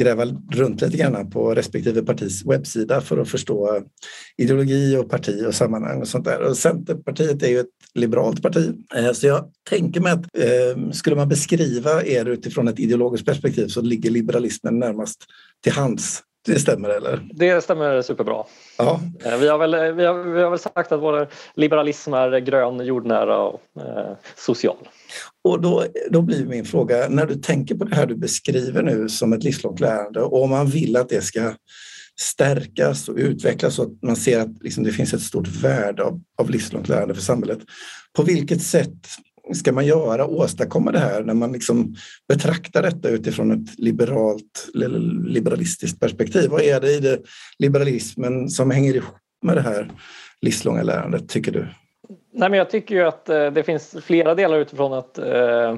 gräva 0.00 0.24
runt 0.52 0.80
lite 0.80 0.96
grann 0.96 1.30
på 1.30 1.54
respektive 1.54 2.02
partis 2.02 2.44
webbsida 2.44 3.00
för 3.00 3.18
att 3.18 3.28
förstå 3.28 3.82
ideologi 4.36 4.96
och 4.96 5.10
parti 5.10 5.44
och 5.46 5.54
sammanhang 5.54 6.00
och 6.00 6.08
sånt 6.08 6.24
där. 6.24 6.40
Och 6.40 6.56
Centerpartiet 6.56 7.42
är 7.42 7.48
ju 7.48 7.60
ett 7.60 7.66
liberalt 7.94 8.42
parti. 8.42 8.74
Eh, 8.94 9.12
så 9.12 9.26
jag 9.26 9.50
tänker 9.68 10.00
mig 10.00 10.12
att 10.12 10.26
eh, 10.38 10.90
skulle 10.92 11.16
man 11.16 11.28
beskriva 11.28 12.04
er 12.04 12.24
utifrån 12.24 12.68
ett 12.68 12.78
ideologiskt 12.78 13.26
perspektiv 13.26 13.68
så 13.68 13.80
ligger 13.80 14.10
liberalismen 14.10 14.78
närmast 14.78 15.24
till 15.62 15.72
hands 15.72 16.22
det 16.46 16.58
stämmer 16.58 16.88
eller? 16.88 17.28
Det 17.32 17.60
stämmer 17.60 18.02
superbra. 18.02 18.44
Ja. 18.78 19.00
Eh, 19.24 19.36
vi, 19.36 19.48
har 19.48 19.58
väl, 19.58 19.94
vi, 19.94 20.04
har, 20.04 20.14
vi 20.14 20.42
har 20.42 20.50
väl 20.50 20.58
sagt 20.58 20.92
att 20.92 21.00
vår 21.00 21.28
liberalism 21.54 22.14
är 22.14 22.38
grön, 22.38 22.86
jordnära 22.86 23.38
och 23.38 23.60
eh, 23.80 24.16
social. 24.36 24.88
Och 25.44 25.60
då, 25.60 25.84
då 26.10 26.22
blir 26.22 26.46
min 26.46 26.64
fråga, 26.64 27.06
när 27.08 27.26
du 27.26 27.34
tänker 27.34 27.74
på 27.74 27.84
det 27.84 27.96
här 27.96 28.06
du 28.06 28.16
beskriver 28.16 28.82
nu 28.82 29.08
som 29.08 29.32
ett 29.32 29.44
livslångt 29.44 29.80
lärande 29.80 30.20
och 30.20 30.42
om 30.42 30.50
man 30.50 30.66
vill 30.66 30.96
att 30.96 31.08
det 31.08 31.24
ska 31.24 31.54
stärkas 32.20 33.08
och 33.08 33.16
utvecklas 33.16 33.74
så 33.74 33.82
att 33.82 34.02
man 34.02 34.16
ser 34.16 34.40
att 34.40 34.62
liksom 34.62 34.84
det 34.84 34.92
finns 34.92 35.14
ett 35.14 35.22
stort 35.22 35.48
värde 35.48 36.02
av, 36.02 36.20
av 36.38 36.50
livslångt 36.50 36.88
lärande 36.88 37.14
för 37.14 37.22
samhället. 37.22 37.58
På 38.16 38.22
vilket 38.22 38.62
sätt 38.62 38.96
ska 39.52 39.72
man 39.72 39.86
göra, 39.86 40.26
åstadkomma 40.26 40.92
det 40.92 40.98
här 40.98 41.22
när 41.22 41.34
man 41.34 41.52
liksom 41.52 41.94
betraktar 42.28 42.82
detta 42.82 43.08
utifrån 43.08 43.50
ett 43.50 43.78
liberalt, 43.78 44.68
liberalistiskt 45.26 46.00
perspektiv? 46.00 46.50
Vad 46.50 46.62
är 46.62 46.80
det 46.80 46.92
i 46.92 47.00
det 47.00 47.18
liberalismen 47.58 48.48
som 48.48 48.70
hänger 48.70 48.94
ihop 48.94 49.14
med 49.42 49.56
det 49.56 49.62
här 49.62 49.90
livslånga 50.40 50.82
lärandet, 50.82 51.28
tycker 51.28 51.52
du? 51.52 51.66
Nej, 52.36 52.50
men 52.50 52.58
jag 52.58 52.70
tycker 52.70 52.94
ju 52.94 53.02
att 53.02 53.28
eh, 53.28 53.50
det 53.50 53.62
finns 53.62 53.96
flera 54.02 54.34
delar 54.34 54.58
utifrån 54.58 54.98
ett, 54.98 55.18
eh, 55.18 55.76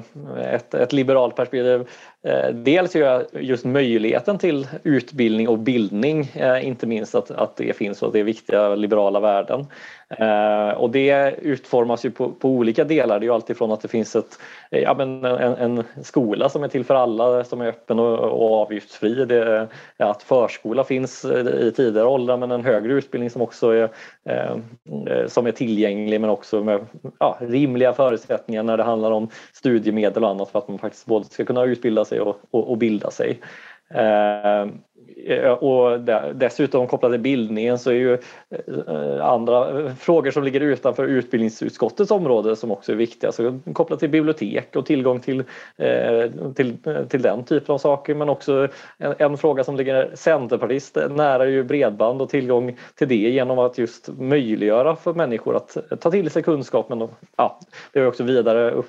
ett, 0.53 0.73
ett 0.73 0.93
liberalt 0.93 1.35
perspektiv. 1.35 1.87
Eh, 2.27 2.49
dels 2.49 2.95
är 2.95 3.25
just 3.39 3.65
möjligheten 3.65 4.37
till 4.37 4.67
utbildning 4.83 5.47
och 5.47 5.59
bildning, 5.59 6.31
eh, 6.33 6.67
inte 6.67 6.87
minst 6.87 7.15
att, 7.15 7.31
att 7.31 7.55
det 7.55 7.77
finns 7.77 8.01
och 8.01 8.07
att 8.07 8.13
det 8.13 8.19
är 8.19 8.23
viktiga 8.23 8.75
liberala 8.75 9.19
värden. 9.19 9.65
Eh, 10.09 10.69
och 10.69 10.89
det 10.89 11.35
utformas 11.41 12.05
ju 12.05 12.11
på, 12.11 12.31
på 12.31 12.49
olika 12.49 12.83
delar. 12.83 13.19
Det 13.19 13.23
är 13.23 13.27
ju 13.27 13.33
alltifrån 13.33 13.71
att 13.71 13.81
det 13.81 13.87
finns 13.87 14.15
ett, 14.15 14.39
ja, 14.69 14.95
men 14.97 15.25
en, 15.25 15.53
en 15.53 15.83
skola 16.03 16.49
som 16.49 16.63
är 16.63 16.67
till 16.67 16.85
för 16.85 16.95
alla, 16.95 17.43
som 17.43 17.61
är 17.61 17.67
öppen 17.67 17.99
och, 17.99 18.19
och 18.19 18.61
avgiftsfri. 18.61 19.25
Det, 19.25 19.67
att 19.97 20.23
förskola 20.23 20.83
finns 20.83 21.25
i 21.25 21.71
tidigare 21.75 22.07
åldrar 22.07 22.37
men 22.37 22.51
en 22.51 22.65
högre 22.65 22.93
utbildning 22.93 23.29
som 23.29 23.41
också 23.41 23.69
är, 23.69 23.89
som 25.27 25.47
är 25.47 25.51
tillgänglig 25.51 26.21
men 26.21 26.29
också 26.29 26.63
med 26.63 26.85
ja, 27.19 27.37
rimliga 27.41 27.93
förutsättningar 27.93 28.63
när 28.63 28.77
det 28.77 28.83
handlar 28.83 29.11
om 29.11 29.29
studiemedel 29.53 30.23
och 30.23 30.29
annat 30.29 30.49
för 30.49 30.59
att 30.59 30.67
man 30.67 30.77
faktiskt 30.77 31.05
både 31.05 31.25
ska 31.25 31.45
kunna 31.45 31.63
utbilda 31.63 32.05
sig 32.05 32.16
sig 32.17 32.21
och, 32.21 32.39
och, 32.51 32.71
och 32.71 32.77
bilda 32.77 33.11
sig. 33.11 33.39
Eh, 33.89 34.65
Eh, 35.27 35.51
och 35.51 35.99
dessutom 36.35 36.87
kopplat 36.87 37.11
till 37.11 37.21
bildningen 37.21 37.79
så 37.79 37.89
är 37.89 37.95
ju 37.95 38.13
eh, 38.13 39.25
andra 39.25 39.89
frågor 39.95 40.31
som 40.31 40.43
ligger 40.43 40.61
utanför 40.61 41.03
utbildningsutskottets 41.03 42.11
område 42.11 42.55
som 42.55 42.71
också 42.71 42.91
är 42.91 42.95
viktiga. 42.95 43.31
Så 43.31 43.59
kopplat 43.73 43.99
till 43.99 44.09
bibliotek 44.09 44.75
och 44.75 44.85
tillgång 44.85 45.19
till, 45.19 45.43
eh, 45.77 46.31
till, 46.55 46.77
till 47.09 47.21
den 47.21 47.43
typen 47.43 47.73
av 47.73 47.77
saker 47.77 48.15
men 48.15 48.29
också 48.29 48.67
en, 48.97 49.13
en 49.17 49.37
fråga 49.37 49.63
som 49.63 49.75
ligger 49.75 50.11
Centerpartist 50.13 50.97
nära 51.09 51.43
är 51.43 51.47
ju 51.47 51.63
bredband 51.63 52.21
och 52.21 52.29
tillgång 52.29 52.77
till 52.95 53.07
det 53.07 53.15
genom 53.15 53.59
att 53.59 53.77
just 53.77 54.09
möjliggöra 54.17 54.95
för 54.95 55.13
människor 55.13 55.55
att 55.55 55.77
ta 55.99 56.11
till 56.11 56.29
sig 56.29 56.43
kunskap 56.43 56.89
men 56.89 57.07
ja, 57.35 57.59
det 57.93 57.99
är 57.99 58.07
också 58.07 58.23
vidare, 58.23 58.83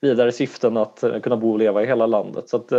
vidare 0.00 0.32
syften 0.32 0.76
att 0.76 1.04
kunna 1.22 1.36
bo 1.36 1.52
och 1.52 1.58
leva 1.58 1.82
i 1.82 1.86
hela 1.86 2.06
landet. 2.06 2.48
Så 2.48 2.56
att, 2.56 2.72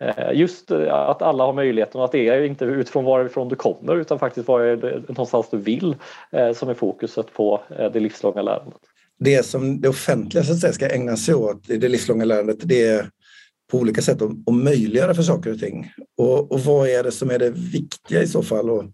Eh, 0.00 0.32
just 0.32 0.70
eh, 0.70 0.94
att 0.94 1.22
alla 1.22 1.44
har 1.44 1.52
möjligheten 1.52 2.00
och 2.00 2.04
att 2.04 2.12
det 2.12 2.28
är 2.28 2.42
inte 2.42 2.64
utifrån 2.64 3.04
varifrån 3.04 3.48
du 3.48 3.56
kommer 3.56 3.96
utan 3.96 4.18
faktiskt 4.18 4.48
var 4.48 4.60
är 4.60 4.76
det 4.76 5.08
någonstans 5.08 5.46
du 5.50 5.56
vill 5.56 5.96
eh, 6.32 6.52
som 6.52 6.68
är 6.68 6.74
fokuset 6.74 7.32
på 7.32 7.62
det 7.68 8.00
livslånga 8.00 8.42
lärandet. 8.42 8.80
Det 9.18 9.42
som 9.42 9.80
det 9.80 9.88
offentliga 9.88 10.44
så 10.44 10.52
att 10.52 10.58
säga, 10.58 10.72
ska 10.72 10.88
ägna 10.88 11.16
sig 11.16 11.34
åt 11.34 11.70
i 11.70 11.76
det 11.76 11.88
livslånga 11.88 12.24
lärandet 12.24 12.58
det 12.62 12.86
är 12.86 13.10
på 13.70 13.78
olika 13.78 14.02
sätt 14.02 14.22
att, 14.22 14.30
att 14.46 14.54
möjliggöra 14.54 15.14
för 15.14 15.22
saker 15.22 15.52
och 15.52 15.60
ting. 15.60 15.92
Och, 16.16 16.52
och 16.52 16.60
vad 16.60 16.88
är 16.88 17.02
det 17.02 17.12
som 17.12 17.30
är 17.30 17.38
det 17.38 17.50
viktiga 17.50 18.22
i 18.22 18.26
så 18.26 18.42
fall 18.42 18.70
att, 18.70 18.86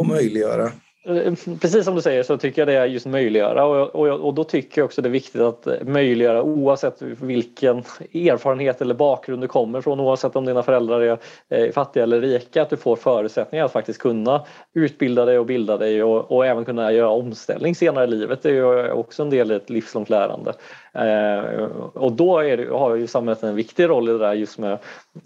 att 0.00 0.06
möjliggöra? 0.06 0.72
Eh, 1.04 1.34
precis 1.60 1.84
som 1.84 1.94
du 1.94 2.02
säger 2.02 2.22
så 2.22 2.36
tycker 2.36 2.60
jag 2.60 2.68
det 2.68 2.74
är 2.74 2.86
just 2.86 3.06
möjliggöra 3.06 3.64
och, 3.64 3.94
och, 3.94 4.08
och 4.08 4.34
då 4.34 4.44
tycker 4.44 4.80
jag 4.80 4.86
också 4.86 5.02
det 5.02 5.08
är 5.08 5.10
viktigt 5.10 5.40
att 5.40 5.66
eh, 5.66 5.74
möjliggöra 5.82 6.42
oavsett 6.42 7.02
vilken 7.02 7.76
erfarenhet 8.14 8.80
eller 8.80 8.94
bakgrund 8.94 9.42
du 9.42 9.48
kommer 9.48 9.80
från 9.80 10.00
oavsett 10.00 10.36
om 10.36 10.44
dina 10.44 10.62
föräldrar 10.62 11.00
är 11.00 11.18
eh, 11.48 11.72
fattiga 11.72 12.02
eller 12.02 12.20
rika 12.20 12.62
att 12.62 12.70
du 12.70 12.76
får 12.76 12.96
förutsättningar 12.96 13.64
att 13.64 13.72
faktiskt 13.72 13.98
kunna 13.98 14.44
utbilda 14.74 15.24
dig 15.24 15.38
och 15.38 15.46
bilda 15.46 15.76
dig 15.76 16.02
och, 16.02 16.32
och 16.32 16.46
även 16.46 16.64
kunna 16.64 16.92
göra 16.92 17.08
omställning 17.08 17.74
senare 17.74 18.04
i 18.04 18.08
livet. 18.08 18.42
Det 18.42 18.48
är 18.48 18.54
ju 18.54 18.90
också 18.90 19.22
en 19.22 19.30
del 19.30 19.52
i 19.52 19.54
ett 19.54 19.70
livslångt 19.70 20.10
lärande. 20.10 20.52
Eh, 20.92 21.64
och 21.94 22.12
då 22.12 22.38
är 22.38 22.56
det, 22.56 22.68
har 22.70 22.94
ju 22.94 23.06
samhället 23.06 23.42
en 23.42 23.54
viktig 23.54 23.88
roll 23.88 24.08
i 24.08 24.12
det 24.12 24.18
där 24.18 24.34
just 24.34 24.58
med 24.58 24.78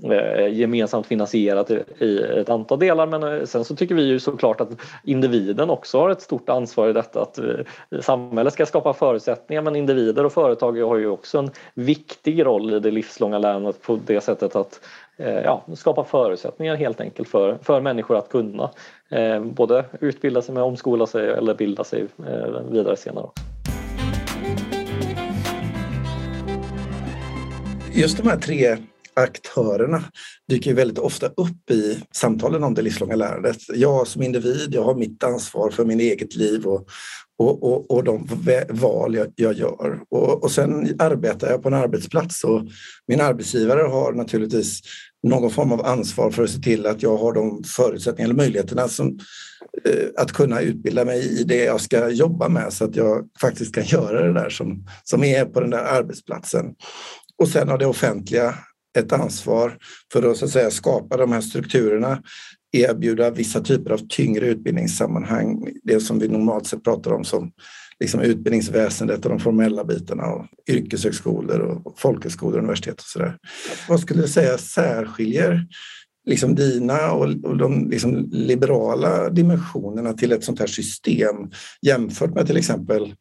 Eh, 0.03 0.49
gemensamt 0.49 1.07
finansierat 1.07 1.71
i 1.99 2.19
ett 2.19 2.49
antal 2.49 2.79
delar 2.79 3.07
men 3.07 3.23
eh, 3.23 3.45
sen 3.45 3.65
så 3.65 3.77
tycker 3.77 3.95
vi 3.95 4.03
ju 4.03 4.21
såklart 4.21 4.61
att 4.61 4.69
individen 5.05 5.71
också 5.71 5.99
har 5.99 6.11
ett 6.11 6.23
stort 6.23 6.49
ansvar 6.49 6.89
i 6.89 6.93
detta 6.93 7.23
att 7.23 7.39
eh, 7.39 8.01
samhället 8.01 8.53
ska 8.53 8.67
skapa 8.67 8.93
förutsättningar 8.93 9.63
men 9.63 9.77
individer 9.77 10.25
och 10.27 10.33
företag 10.33 10.81
har 10.81 10.97
ju 10.97 11.07
också 11.07 11.39
en 11.39 11.51
viktig 11.75 12.47
roll 12.47 12.75
i 12.75 12.81
det 12.81 12.91
livslånga 12.91 13.39
lärandet 13.39 13.83
på 13.83 13.99
det 14.07 14.21
sättet 14.21 14.57
att 14.57 14.81
ja, 15.17 15.65
skapa 15.75 16.05
förutsättningar 16.05 16.77
helt 16.77 17.01
enkelt 17.01 17.29
för, 17.29 17.59
för 17.63 17.81
människor 17.81 18.17
att 18.17 18.29
kunna 18.29 18.71
både 19.43 19.85
utbilda 20.01 20.43
sig 20.43 20.55
med 20.55 20.63
omskola 20.63 21.07
sig 21.07 21.29
eller 21.29 21.55
bilda 21.55 21.85
sig 21.85 22.07
vidare 22.71 22.97
senare. 22.97 23.27
just 27.95 28.17
de 28.17 28.29
här 28.29 28.37
tre 28.37 28.77
aktörerna 29.17 30.05
dyker 30.49 30.75
väldigt 30.75 30.99
ofta 30.99 31.27
upp 31.27 31.71
i 31.71 31.99
samtalen 32.13 32.65
om 32.65 32.75
det 32.75 32.83
livslånga 32.83 33.17
lärandet. 33.17 33.57
Jag 33.75 34.07
som 34.07 34.23
individ, 34.23 34.75
jag 34.75 34.85
har 34.85 34.95
mitt 34.95 35.25
ansvar 35.25 35.71
för 35.71 35.85
min 35.85 36.01
eget 36.01 36.37
liv 36.37 36.67
och, 36.67 36.89
och, 37.39 37.63
och, 37.63 37.91
och 37.91 38.05
de 38.05 38.29
val 38.69 39.15
jag, 39.15 39.27
jag 39.37 39.55
gör. 39.55 40.01
Och, 40.11 40.43
och 40.43 40.51
sen 40.51 40.97
arbetar 40.99 41.51
jag 41.51 41.63
på 41.63 41.69
en 41.69 41.75
arbetsplats 41.75 42.45
och 42.45 42.63
min 43.09 43.21
arbetsgivare 43.21 43.81
har 43.81 44.13
naturligtvis 44.13 44.81
någon 45.23 45.51
form 45.51 45.73
av 45.73 45.87
ansvar 45.87 46.31
för 46.31 46.45
att 46.45 46.51
se 46.51 46.59
till 46.59 46.87
att 46.87 47.03
jag 47.03 47.17
har 47.17 47.33
de 47.33 47.65
förutsättningar 47.65 48.27
eller 48.27 48.37
möjligheterna 48.37 48.89
som, 48.89 49.19
eh, 49.85 50.09
att 50.17 50.33
kunna 50.33 50.61
utbilda 50.61 51.05
mig 51.05 51.41
i 51.41 51.45
det 51.45 51.65
jag 51.65 51.81
ska 51.81 52.09
jobba 52.09 52.49
med 52.49 52.73
så 52.73 52.85
att 52.85 52.97
jag 52.97 53.29
faktiskt 53.41 53.75
kan 53.75 53.85
göra 53.85 54.27
det 54.27 54.33
där 54.33 54.51
som, 54.51 54.87
som 55.05 55.25
är 55.25 55.45
på 55.45 55.61
den 55.61 55.71
där 55.71 55.85
arbetsplatsen. 55.85 56.75
Och 57.39 57.49
sen 57.49 57.69
har 57.69 57.79
det 57.79 57.87
offentliga 57.87 58.55
ett 58.99 59.13
ansvar 59.13 59.79
för 60.13 60.31
att, 60.31 60.37
så 60.37 60.45
att 60.45 60.51
säga, 60.51 60.71
skapa 60.71 61.17
de 61.17 61.33
här 61.33 61.41
strukturerna, 61.41 62.23
erbjuda 62.73 63.31
vissa 63.31 63.61
typer 63.61 63.91
av 63.91 64.01
tyngre 64.09 64.47
utbildningssammanhang, 64.47 65.69
det 65.83 66.01
som 66.01 66.19
vi 66.19 66.29
normalt 66.29 66.67
sett 66.67 66.85
pratar 66.85 67.13
om 67.13 67.25
som 67.25 67.53
liksom 68.01 68.21
utbildningsväsendet 68.21 69.25
och 69.25 69.31
de 69.31 69.41
formella 69.41 69.85
bitarna 69.85 70.27
och 70.27 70.47
yrkeshögskolor 70.69 71.61
och 71.61 71.99
folkhögskolor 71.99 72.55
och 72.55 72.59
universitet 72.59 73.01
och 73.01 73.07
sådär. 73.07 73.37
Vad 73.89 74.01
skulle 74.01 74.23
du 74.23 74.29
säga 74.29 74.59
särskiljer 74.59 75.67
liksom 76.27 76.55
dina 76.55 77.13
och, 77.13 77.27
och 77.45 77.57
de 77.57 77.91
liksom 77.91 78.29
liberala 78.33 79.31
dimensionerna 79.31 80.13
till 80.13 80.33
ett 80.33 80.45
sånt 80.45 80.61
här 80.61 80.67
system 80.67 81.37
jämfört 81.83 82.35
med 82.35 82.47
till 82.47 82.57
exempel 82.57 83.15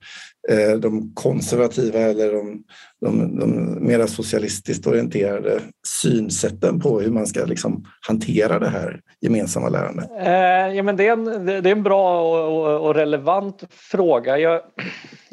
de 0.79 1.11
konservativa 1.13 1.99
eller 1.99 2.33
de, 2.33 2.63
de, 3.01 3.39
de 3.39 3.77
mera 3.87 4.07
socialistiskt 4.07 4.87
orienterade 4.87 5.59
synsätten 5.87 6.79
på 6.79 6.99
hur 6.99 7.11
man 7.11 7.27
ska 7.27 7.45
liksom 7.45 7.85
hantera 8.07 8.59
det 8.59 8.69
här 8.69 9.01
gemensamma 9.21 9.69
lärandet? 9.69 10.09
Eh, 10.19 10.75
ja, 10.75 10.83
men 10.83 10.95
det, 10.95 11.07
är 11.07 11.13
en, 11.13 11.45
det 11.45 11.53
är 11.53 11.67
en 11.67 11.83
bra 11.83 12.21
och, 12.21 12.87
och 12.87 12.95
relevant 12.95 13.63
fråga. 13.69 14.37
Jag, 14.37 14.61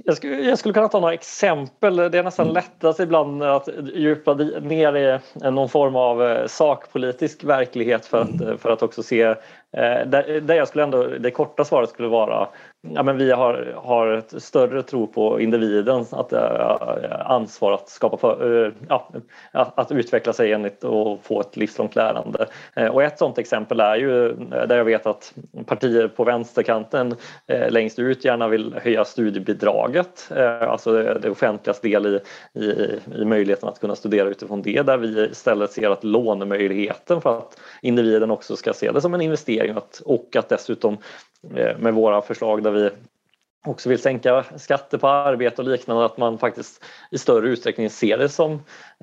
jag 0.05 0.17
skulle, 0.17 0.37
jag 0.37 0.59
skulle 0.59 0.75
kunna 0.75 0.88
ta 0.88 1.00
några 1.00 1.14
exempel. 1.14 1.97
Det 1.97 2.19
är 2.19 2.23
nästan 2.23 2.47
mm. 2.47 2.55
lättast 2.55 3.00
ibland 3.00 3.43
att 3.43 3.69
djupa 3.95 4.35
ner 4.35 4.97
i 4.97 5.19
någon 5.50 5.69
form 5.69 5.97
av 5.97 6.23
eh, 6.23 6.47
sakpolitisk 6.47 7.45
verklighet 7.45 8.07
för 8.07 8.21
att, 8.21 8.40
mm. 8.40 8.59
för 8.59 8.71
att 8.71 8.83
också 8.83 9.02
se 9.02 9.23
eh, 9.23 9.37
Eh, 9.73 10.07
där, 10.07 10.41
där 10.41 10.55
jag 10.55 10.69
skulle 10.69 10.85
ändå, 10.85 11.07
det 11.07 11.31
korta 11.31 11.65
svaret 11.65 11.91
skulle 11.91 12.09
vara 12.09 12.49
ja, 12.89 13.03
men 13.03 13.17
vi 13.17 13.31
har, 13.31 13.75
har 13.77 14.12
ett 14.12 14.43
större 14.43 14.83
tro 14.83 15.07
på 15.07 15.41
individens 15.41 16.12
att 16.12 16.33
äh, 16.33 17.31
ansvar 17.31 17.73
att 17.73 17.89
skapa 17.89 18.17
för, 18.17 18.67
äh, 18.67 18.73
ja, 18.89 19.11
att, 19.53 19.79
att, 19.79 19.93
utveckla 19.93 20.33
sig 20.33 20.53
enligt 20.53 20.85
och 20.85 21.19
få 21.23 21.41
ett 21.41 21.57
livslångt 21.57 21.97
lärande. 21.97 22.47
Äh, 22.77 22.87
och 22.87 23.03
ett 23.03 23.19
sådant 23.19 23.39
exempel 23.39 23.81
är 23.81 23.97
ju 23.97 24.33
där 24.69 24.77
jag 24.77 24.85
vet 24.85 25.07
att 25.07 25.35
partier 25.67 26.09
på 26.09 26.25
vänsterkanten 26.25 27.17
längst 27.69 27.99
ut 27.99 28.25
gärna 28.25 28.49
vill 28.49 28.75
höja 28.83 29.05
studiebidraget, 29.05 30.33
alltså 30.61 30.93
det, 30.93 31.19
det 31.19 31.31
offentligas 31.31 31.81
del 31.81 32.07
i, 32.07 32.21
i, 32.61 32.99
i 33.15 33.25
möjligheten 33.25 33.69
att 33.69 33.81
kunna 33.81 33.97
studera 33.97 34.29
utifrån 34.29 34.62
det, 34.62 34.83
där 34.83 34.97
vi 34.97 35.29
istället 35.31 35.73
ser 35.73 35.91
att 35.91 36.05
lånemöjligheten 36.05 37.21
för 37.21 37.39
att 37.39 37.61
individen 37.83 38.31
också 38.31 38.57
ska 38.57 38.73
se 38.73 38.93
det 38.93 39.00
som 39.00 39.15
en 39.15 39.21
investering 39.21 39.60
att, 39.69 40.02
och 40.05 40.37
att 40.37 40.49
dessutom 40.49 40.99
med 41.79 41.95
våra 41.95 42.23
förslag 42.23 42.62
där 42.62 42.71
vi 42.71 42.90
också 43.67 43.88
vill 43.88 43.99
sänka 43.99 44.45
skatter 44.57 44.99
på 44.99 45.09
arbete 45.09 45.62
och 45.62 45.69
liknande, 45.69 46.05
att 46.05 46.19
man 46.19 46.38
faktiskt 46.38 46.85
i 47.11 47.19
större 47.19 47.49
utsträckning 47.49 47.90
ser 47.90 48.19
det 48.19 48.29
som 48.29 48.52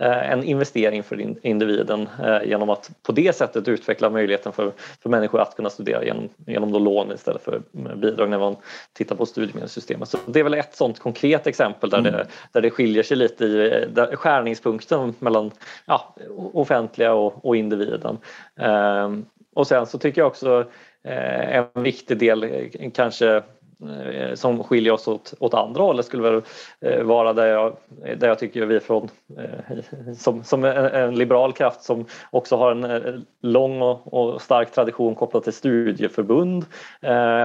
eh, 0.02 0.32
en 0.32 0.44
investering 0.44 1.04
för 1.04 1.46
individen 1.46 2.10
eh, 2.24 2.50
genom 2.50 2.70
att 2.70 2.92
på 3.04 3.12
det 3.12 3.36
sättet 3.36 3.68
utveckla 3.68 4.10
möjligheten 4.10 4.52
för, 4.52 4.72
för 5.02 5.10
människor 5.10 5.42
att 5.42 5.56
kunna 5.56 5.70
studera 5.70 6.04
genom, 6.04 6.30
genom 6.46 6.72
då 6.72 6.80
lån 6.80 7.12
istället 7.12 7.44
för 7.44 7.62
bidrag 7.96 8.30
när 8.30 8.40
man 8.40 8.56
tittar 8.94 9.16
på 9.16 9.26
studiemedelssystemet. 9.26 10.10
Så 10.10 10.18
det 10.26 10.40
är 10.40 10.44
väl 10.44 10.54
ett 10.54 10.76
sådant 10.76 11.00
konkret 11.00 11.48
exempel 11.48 11.90
där, 11.90 12.00
mm. 12.00 12.12
det, 12.12 12.28
där 12.52 12.62
det 12.62 12.70
skiljer 12.70 13.04
sig 13.04 13.18
lite 13.18 13.46
i 13.46 13.88
där 13.94 14.16
skärningspunkten 14.16 15.14
mellan 15.20 15.52
ja, 15.86 16.16
offentliga 16.54 17.14
och, 17.14 17.46
och 17.46 17.56
individen. 17.56 18.18
Ehm, 18.60 19.26
och 19.58 19.68
sen 19.68 19.86
så 19.86 19.98
tycker 19.98 20.22
jag 20.22 20.28
också 20.28 20.72
eh, 21.04 21.56
en 21.56 21.84
viktig 21.84 22.18
del 22.18 22.44
eh, 22.44 22.92
kanske 22.94 23.44
Eh, 23.84 24.34
som 24.34 24.64
skiljer 24.64 24.94
oss 24.94 25.08
åt, 25.08 25.34
åt 25.40 25.54
andra 25.54 25.84
hållet 25.84 26.06
skulle 26.06 26.24
väl 26.24 26.42
eh, 26.82 27.04
vara 27.04 27.34
där 27.34 27.46
jag, 27.46 27.78
där 28.18 28.28
jag 28.28 28.40
tycker 28.40 28.66
vi 28.66 28.80
från 28.80 29.10
eh, 29.38 30.14
som, 30.18 30.44
som 30.44 30.64
en, 30.64 31.16
liberal 31.16 31.54
kraft 31.54 31.84
som 31.84 32.06
också 32.32 32.56
har 32.56 32.72
en 32.72 33.26
lång 33.42 33.82
och, 33.82 34.14
och 34.14 34.42
stark 34.42 34.72
tradition 34.72 35.16
kopplat 35.16 35.44
till 35.44 35.54
studieförbund 35.54 36.66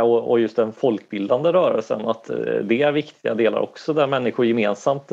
och, 0.03 0.31
och, 0.31 0.41
just 0.41 0.57
den 0.57 0.73
folkbildande 0.73 1.53
rörelsen 1.53 2.07
att 2.07 2.31
det 2.65 2.83
är 2.83 2.93
viktiga 2.93 3.35
delar 3.35 3.61
också 3.61 3.93
där 3.93 4.07
människor 4.07 4.47
gemensamt 4.47 5.13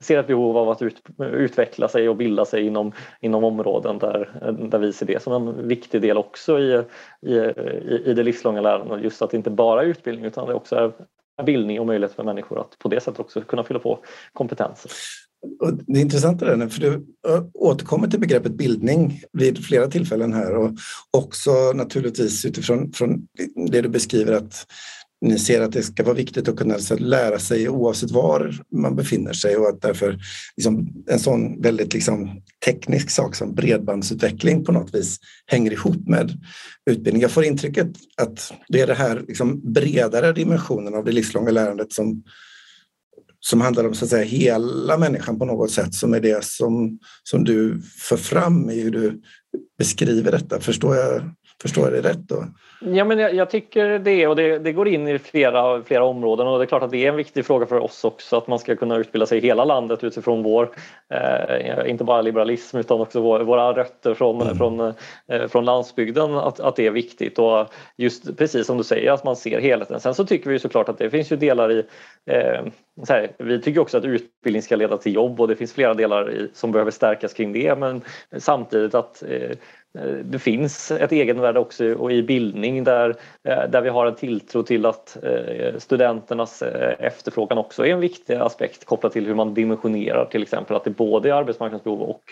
ser 0.00 0.18
ett 0.18 0.26
behov 0.26 0.56
av 0.56 0.70
att 0.70 0.82
ut, 0.82 1.02
utveckla 1.18 1.88
sig 1.88 2.08
och 2.08 2.16
bilda 2.16 2.44
sig 2.44 2.66
inom, 2.66 2.92
inom 3.20 3.44
områden 3.44 3.98
där, 3.98 4.28
där 4.52 4.78
vi 4.78 4.92
ser 4.92 5.06
det 5.06 5.22
som 5.22 5.32
en 5.32 5.68
viktig 5.68 6.02
del 6.02 6.18
också 6.18 6.58
i, 6.58 6.82
i, 7.20 7.34
i 8.04 8.14
det 8.16 8.22
livslånga 8.22 8.60
lärandet. 8.60 9.02
Just 9.02 9.22
att 9.22 9.30
det 9.30 9.36
inte 9.36 9.50
bara 9.50 9.82
är 9.82 9.86
utbildning 9.86 10.24
utan 10.24 10.53
det 10.54 10.58
också 10.58 10.76
är 11.38 11.44
bildning 11.44 11.80
och 11.80 11.86
möjlighet 11.86 12.16
för 12.16 12.24
människor 12.24 12.60
att 12.60 12.78
på 12.78 12.88
det 12.88 13.00
sättet 13.00 13.20
också 13.20 13.40
kunna 13.40 13.64
fylla 13.64 13.80
på 13.80 13.98
kompetenser. 14.32 14.90
Och 15.60 15.74
det 15.74 15.98
är 15.98 16.02
intressant 16.02 16.40
det 16.40 16.56
där, 16.56 16.68
för 16.68 16.80
du 16.80 17.06
återkommer 17.54 18.08
till 18.08 18.20
begreppet 18.20 18.52
bildning 18.52 19.20
vid 19.32 19.64
flera 19.64 19.86
tillfällen 19.86 20.32
här 20.32 20.56
och 20.56 20.70
också 21.10 21.72
naturligtvis 21.74 22.44
utifrån 22.44 22.92
från 22.92 23.26
det 23.70 23.80
du 23.80 23.88
beskriver 23.88 24.32
att 24.32 24.66
ni 25.24 25.38
ser 25.38 25.60
att 25.60 25.72
det 25.72 25.82
ska 25.82 26.04
vara 26.04 26.14
viktigt 26.14 26.48
att 26.48 26.56
kunna 26.56 26.76
lära 26.98 27.38
sig 27.38 27.68
oavsett 27.68 28.10
var 28.10 28.60
man 28.72 28.96
befinner 28.96 29.32
sig 29.32 29.56
och 29.56 29.68
att 29.68 29.82
därför 29.82 30.18
liksom, 30.56 31.04
en 31.06 31.18
sån 31.18 31.62
väldigt 31.62 31.94
liksom, 31.94 32.42
teknisk 32.64 33.10
sak 33.10 33.34
som 33.34 33.54
bredbandsutveckling 33.54 34.64
på 34.64 34.72
något 34.72 34.94
vis 34.94 35.18
hänger 35.46 35.72
ihop 35.72 36.08
med 36.08 36.32
utbildning. 36.90 37.22
Jag 37.22 37.30
får 37.30 37.44
intrycket 37.44 37.88
att 38.16 38.52
det 38.68 38.80
är 38.80 38.86
den 38.86 38.96
här 38.96 39.24
liksom, 39.28 39.72
bredare 39.72 40.32
dimensionen 40.32 40.94
av 40.94 41.04
det 41.04 41.12
livslånga 41.12 41.50
lärandet 41.50 41.92
som, 41.92 42.22
som 43.40 43.60
handlar 43.60 43.84
om 43.84 43.94
så 43.94 44.04
att 44.04 44.10
säga, 44.10 44.24
hela 44.24 44.98
människan 44.98 45.38
på 45.38 45.44
något 45.44 45.70
sätt 45.70 45.94
som 45.94 46.14
är 46.14 46.20
det 46.20 46.44
som, 46.44 46.98
som 47.22 47.44
du 47.44 47.82
för 47.98 48.16
fram 48.16 48.70
i 48.70 48.80
hur 48.80 48.90
du 48.90 49.22
beskriver 49.78 50.32
detta. 50.32 50.60
Förstår 50.60 50.96
jag, 50.96 51.22
förstår 51.62 51.84
jag 51.84 51.92
det 51.92 52.08
rätt? 52.08 52.28
Då? 52.28 52.44
Ja, 52.80 53.04
men 53.04 53.18
jag, 53.18 53.34
jag, 53.34 53.50
tycker 53.50 53.98
det 53.98 54.26
och 54.26 54.36
det, 54.36 54.58
det, 54.58 54.72
går 54.72 54.88
in 54.88 55.08
i 55.08 55.18
flera, 55.18 55.82
flera 55.82 56.04
områden 56.04 56.46
och 56.46 56.58
det 56.58 56.64
är 56.64 56.66
klart 56.66 56.82
att 56.82 56.90
det 56.90 57.04
är 57.04 57.08
en 57.08 57.16
viktig 57.16 57.46
fråga 57.46 57.66
för 57.66 57.78
oss 57.78 58.04
också 58.04 58.36
att 58.36 58.46
man 58.46 58.58
ska 58.58 58.76
kunna 58.76 58.96
utbilda 58.96 59.26
sig 59.26 59.38
i 59.38 59.40
hela 59.40 59.64
landet 59.64 60.04
utifrån 60.04 60.42
vår, 60.42 60.70
eh, 61.14 61.90
inte 61.90 62.04
bara 62.04 62.22
liberalism 62.22 62.76
utan 62.76 63.00
också 63.00 63.20
vår, 63.20 63.40
våra 63.40 63.72
rötter 63.72 64.14
från, 64.14 64.40
mm. 64.40 64.56
från, 64.56 64.80
eh, 65.28 65.48
från 65.48 65.64
landsbygden, 65.64 66.34
att, 66.34 66.60
att 66.60 66.76
det 66.76 66.86
är 66.86 66.90
viktigt 66.90 67.38
och 67.38 67.66
just 67.96 68.36
precis 68.36 68.66
som 68.66 68.78
du 68.78 68.84
säger 68.84 69.12
att 69.12 69.24
man 69.24 69.36
ser 69.36 69.60
helheten. 69.60 70.00
Sen 70.00 70.14
så 70.14 70.24
tycker 70.24 70.50
vi 70.50 70.58
såklart 70.58 70.88
att 70.88 70.98
det 70.98 71.10
finns 71.10 71.32
ju 71.32 71.36
delar 71.36 71.72
i 71.72 71.84
eh, 72.30 72.64
här, 73.08 73.32
vi 73.38 73.60
tycker 73.60 73.80
också 73.80 73.98
att 73.98 74.04
utbildning 74.04 74.62
ska 74.62 74.76
leda 74.76 74.96
till 74.96 75.14
jobb 75.14 75.40
och 75.40 75.48
det 75.48 75.56
finns 75.56 75.72
flera 75.72 75.94
delar 75.94 76.32
i, 76.32 76.50
som 76.54 76.72
behöver 76.72 76.90
stärkas 76.90 77.32
kring 77.32 77.52
det 77.52 77.78
men 77.78 78.02
samtidigt 78.38 78.94
att 78.94 79.22
eh, 79.22 79.50
Eh, 79.98 80.16
det 80.24 80.38
finns 80.38 80.90
ett 80.90 81.12
egenvärde 81.12 81.60
också 81.60 82.10
i 82.10 82.22
bildning 82.22 82.84
där, 82.84 83.16
eh, 83.42 83.68
där 83.68 83.80
vi 83.80 83.88
har 83.88 84.06
en 84.06 84.14
tilltro 84.14 84.62
till 84.62 84.86
att 84.86 85.16
eh, 85.22 85.78
studenternas 85.78 86.62
efterfrågan 86.98 87.58
också 87.58 87.86
är 87.86 87.90
en 87.90 88.00
viktig 88.00 88.34
aspekt 88.34 88.84
kopplat 88.84 89.12
till 89.12 89.26
hur 89.26 89.34
man 89.34 89.54
dimensionerar 89.54 90.24
till 90.24 90.42
exempel 90.42 90.76
att 90.76 90.84
det 90.84 90.90
både 90.90 91.28
är 91.28 91.32
arbetsmarknadsbehov 91.32 92.02
och, 92.02 92.22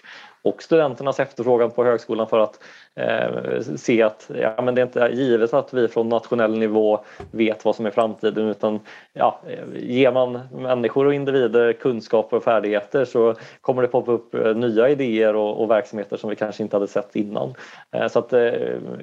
och 0.43 0.63
studenternas 0.63 1.21
efterfrågan 1.21 1.71
på 1.71 1.85
högskolan 1.85 2.27
för 2.27 2.39
att 2.39 2.59
eh, 2.95 3.61
se 3.77 4.03
att 4.03 4.31
ja, 4.35 4.63
men 4.63 4.75
det 4.75 4.81
är 4.81 4.87
inte 4.87 5.11
givet 5.13 5.55
att 5.55 5.75
vi 5.75 5.89
från 5.89 6.09
nationell 6.09 6.59
nivå 6.59 7.05
vet 7.31 7.65
vad 7.65 7.77
som 7.77 7.87
är 7.87 7.91
framtiden 7.91 8.49
utan 8.49 8.81
ja, 9.13 9.41
eh, 9.49 9.83
ger 9.83 10.13
man 10.13 10.41
människor 10.53 11.07
och 11.07 11.15
individer 11.15 11.73
kunskaper 11.73 12.37
och 12.37 12.45
färdigheter 12.45 13.05
så 13.05 13.35
kommer 13.61 13.83
det 13.83 13.89
poppa 13.89 14.13
upp 14.13 14.35
eh, 14.35 14.55
nya 14.55 14.89
idéer 14.89 15.37
och, 15.37 15.63
och 15.63 15.71
verksamheter 15.71 16.17
som 16.17 16.31
vi 16.31 16.37
kanske 16.37 16.63
inte 16.63 16.77
hade 16.77 16.89
sett 16.89 17.17
innan. 17.17 17.55
Eh, 17.91 18.09
så 18.09 18.19
att, 18.19 18.33
eh, 18.33 18.53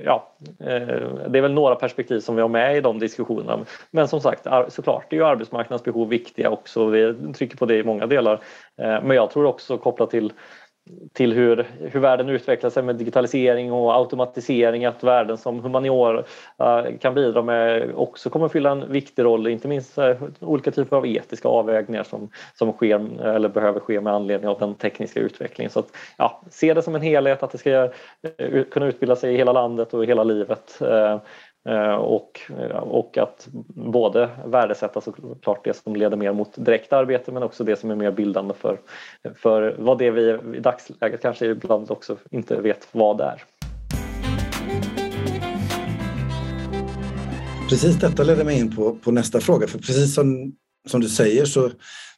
ja, 0.05 0.31
eh, 0.59 0.87
det 1.27 1.37
är 1.37 1.41
väl 1.41 1.53
några 1.53 1.75
perspektiv 1.75 2.19
som 2.19 2.35
vi 2.35 2.41
har 2.41 2.49
med 2.49 2.77
i 2.77 2.81
de 2.81 2.99
diskussionerna. 2.99 3.59
Men 3.91 4.07
som 4.07 4.21
sagt, 4.21 4.47
såklart 4.67 5.13
är 5.13 5.17
ju 5.17 5.25
arbetsmarknadsbehov 5.25 6.09
viktiga 6.09 6.49
också. 6.49 6.85
Vi 6.85 7.15
trycker 7.33 7.57
på 7.57 7.65
det 7.65 7.75
i 7.75 7.83
många 7.83 8.05
delar. 8.05 8.33
Eh, 8.77 9.03
men 9.03 9.11
jag 9.11 9.31
tror 9.31 9.45
också 9.45 9.77
kopplat 9.77 10.09
till 10.09 10.33
till 11.13 11.33
hur, 11.33 11.67
hur 11.79 11.99
världen 11.99 12.29
utvecklar 12.29 12.69
sig 12.69 12.83
med 12.83 12.95
digitalisering 12.95 13.71
och 13.71 13.95
automatisering, 13.95 14.85
att 14.85 15.03
värden 15.03 15.37
som 15.37 15.59
humaniora 15.59 16.23
eh, 16.59 16.97
kan 17.01 17.13
bidra 17.13 17.41
med 17.41 17.91
också 17.95 18.29
kommer 18.29 18.45
att 18.45 18.51
fylla 18.51 18.71
en 18.71 18.91
viktig 18.91 19.23
roll, 19.23 19.47
inte 19.47 19.67
minst 19.67 19.97
eh, 19.97 20.15
olika 20.39 20.71
typer 20.71 20.97
av 20.97 21.07
etiska 21.07 21.47
avvägningar 21.47 22.03
som, 22.03 22.29
som 22.53 22.71
sker 22.71 23.25
eh, 23.25 23.35
eller 23.35 23.49
behöver 23.49 23.79
ske 23.79 24.01
med 24.01 24.13
anledning 24.13 24.49
av 24.49 24.59
den 24.59 24.75
tekniska 24.75 25.19
utvecklingen. 25.19 25.71
Så 25.71 25.79
att, 25.79 25.87
ja, 26.17 26.41
se 26.49 26.73
det 26.73 26.81
som 26.81 26.95
en 26.95 27.01
helhet, 27.01 27.43
att 27.43 27.51
det 27.51 27.57
ska 27.57 27.89
kunna 28.71 28.85
utbilda 28.85 29.15
sig 29.15 29.33
i 29.33 29.37
hela 29.37 29.53
landet 29.53 29.93
och 29.93 30.03
i 30.03 30.07
hela 30.07 30.23
livet. 30.23 30.81
Eh, 31.67 31.95
och, 31.95 32.41
eh, 32.59 32.77
och 32.77 33.17
att 33.17 33.47
både 33.67 34.29
värdesätta 34.45 35.01
såklart 35.01 35.63
det 35.63 35.73
som 35.73 35.95
leder 35.95 36.17
mer 36.17 36.33
mot 36.33 36.65
direkt 36.65 36.93
arbete 36.93 37.31
men 37.31 37.43
också 37.43 37.63
det 37.63 37.75
som 37.75 37.91
är 37.91 37.95
mer 37.95 38.11
bildande 38.11 38.53
för, 38.53 38.79
för 39.35 39.75
vad 39.79 39.97
det 39.97 40.11
vi 40.11 40.39
i 40.57 40.59
dagsläget 40.59 41.21
kanske 41.21 41.45
ibland 41.45 41.91
också 41.91 42.17
inte 42.31 42.61
vet 42.61 42.87
vad 42.91 43.17
det 43.17 43.23
är. 43.23 43.43
Precis 47.69 47.99
detta 47.99 48.23
leder 48.23 48.45
mig 48.45 48.59
in 48.59 48.75
på, 48.75 48.95
på 48.95 49.11
nästa 49.11 49.39
fråga, 49.39 49.67
för 49.67 49.77
precis 49.77 50.15
som, 50.15 50.53
som 50.87 51.01
du 51.01 51.09
säger 51.09 51.45
så 51.45 51.71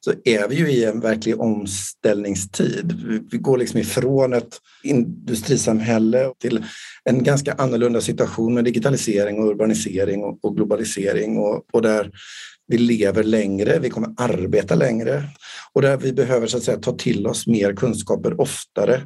så 0.06 0.14
är 0.24 0.48
vi 0.48 0.56
ju 0.56 0.72
i 0.72 0.86
en 0.86 1.00
verklig 1.00 1.42
omställningstid. 1.42 2.94
Vi 3.32 3.38
går 3.38 3.58
liksom 3.58 3.80
ifrån 3.80 4.34
ett 4.34 4.58
industrisamhälle 4.84 6.34
till 6.40 6.66
en 7.04 7.24
ganska 7.24 7.54
annorlunda 7.54 8.02
situation 8.02 8.54
med 8.54 8.64
digitalisering 8.64 9.40
och 9.40 9.50
urbanisering 9.50 10.24
och, 10.24 10.56
globalisering 10.56 11.38
och, 11.38 11.66
och 11.74 11.82
där 11.82 12.12
vi 12.68 12.78
lever 12.78 13.24
längre, 13.24 13.80
vi 13.80 13.90
kommer 13.90 14.14
arbeta 14.18 14.76
längre 14.76 15.24
och 15.74 15.82
där 15.82 15.98
vi 15.98 16.14
behöver 16.14 16.48
så 16.48 16.58
att 16.58 16.64
säga, 16.64 16.78
ta 16.78 16.92
till 16.92 17.28
oss 17.28 17.48
mer 17.48 17.74
kunskaper 17.74 18.42
oftare 18.42 19.02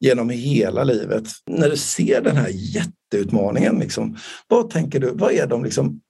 genom 0.00 0.30
hela 0.30 0.84
livet. 0.84 1.24
När 1.50 1.70
du 1.70 1.76
ser 1.76 2.20
den 2.20 2.36
här 2.36 2.50
jätteutmaningen, 2.50 3.78
liksom, 3.78 4.16
vad 4.48 4.70
tänker 4.70 5.00
du? 5.00 5.10
Vad 5.14 5.32
är 5.32 5.46
de 5.46 5.64
liksom 5.64 6.00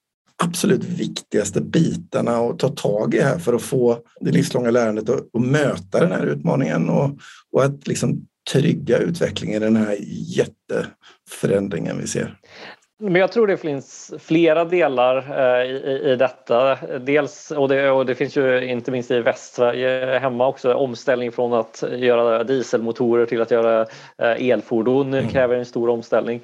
absolut 0.44 0.84
viktigaste 0.84 1.60
bitarna 1.60 2.36
att 2.36 2.58
ta 2.58 2.68
tag 2.68 3.14
i 3.14 3.20
här 3.20 3.38
för 3.38 3.54
att 3.54 3.62
få 3.62 3.98
det 4.20 4.30
livslånga 4.30 4.70
lärandet 4.70 5.08
att, 5.08 5.40
möta 5.40 6.00
den 6.00 6.12
här 6.12 6.26
utmaningen 6.26 6.88
och, 6.88 7.10
och 7.52 7.64
att 7.64 7.86
liksom 7.86 8.26
trygga 8.52 8.98
utvecklingen 8.98 9.62
i 9.62 9.64
den 9.64 9.76
här 9.76 9.96
jätteförändringen 10.10 11.98
vi 12.00 12.06
ser? 12.06 12.36
Men 13.02 13.14
jag 13.14 13.32
tror 13.32 13.46
det 13.46 13.56
finns 13.56 14.14
flera 14.18 14.64
delar 14.64 15.16
eh, 15.16 15.70
i, 15.70 16.02
i 16.12 16.16
detta. 16.16 16.78
Dels, 16.98 17.50
och 17.50 17.68
det, 17.68 17.90
och 17.90 18.06
det 18.06 18.14
finns 18.14 18.36
ju 18.36 18.64
inte 18.64 18.90
minst 18.90 19.10
i 19.10 19.20
Västsverige 19.20 20.18
hemma 20.18 20.46
också, 20.46 20.74
omställning 20.74 21.32
från 21.32 21.52
att 21.52 21.84
göra 21.90 22.44
dieselmotorer 22.44 23.26
till 23.26 23.40
att 23.40 23.50
göra 23.50 23.80
eh, 24.18 24.50
elfordon 24.50 25.14
mm. 25.14 25.28
kräver 25.28 25.56
en 25.56 25.66
stor 25.66 25.88
omställning. 25.88 26.40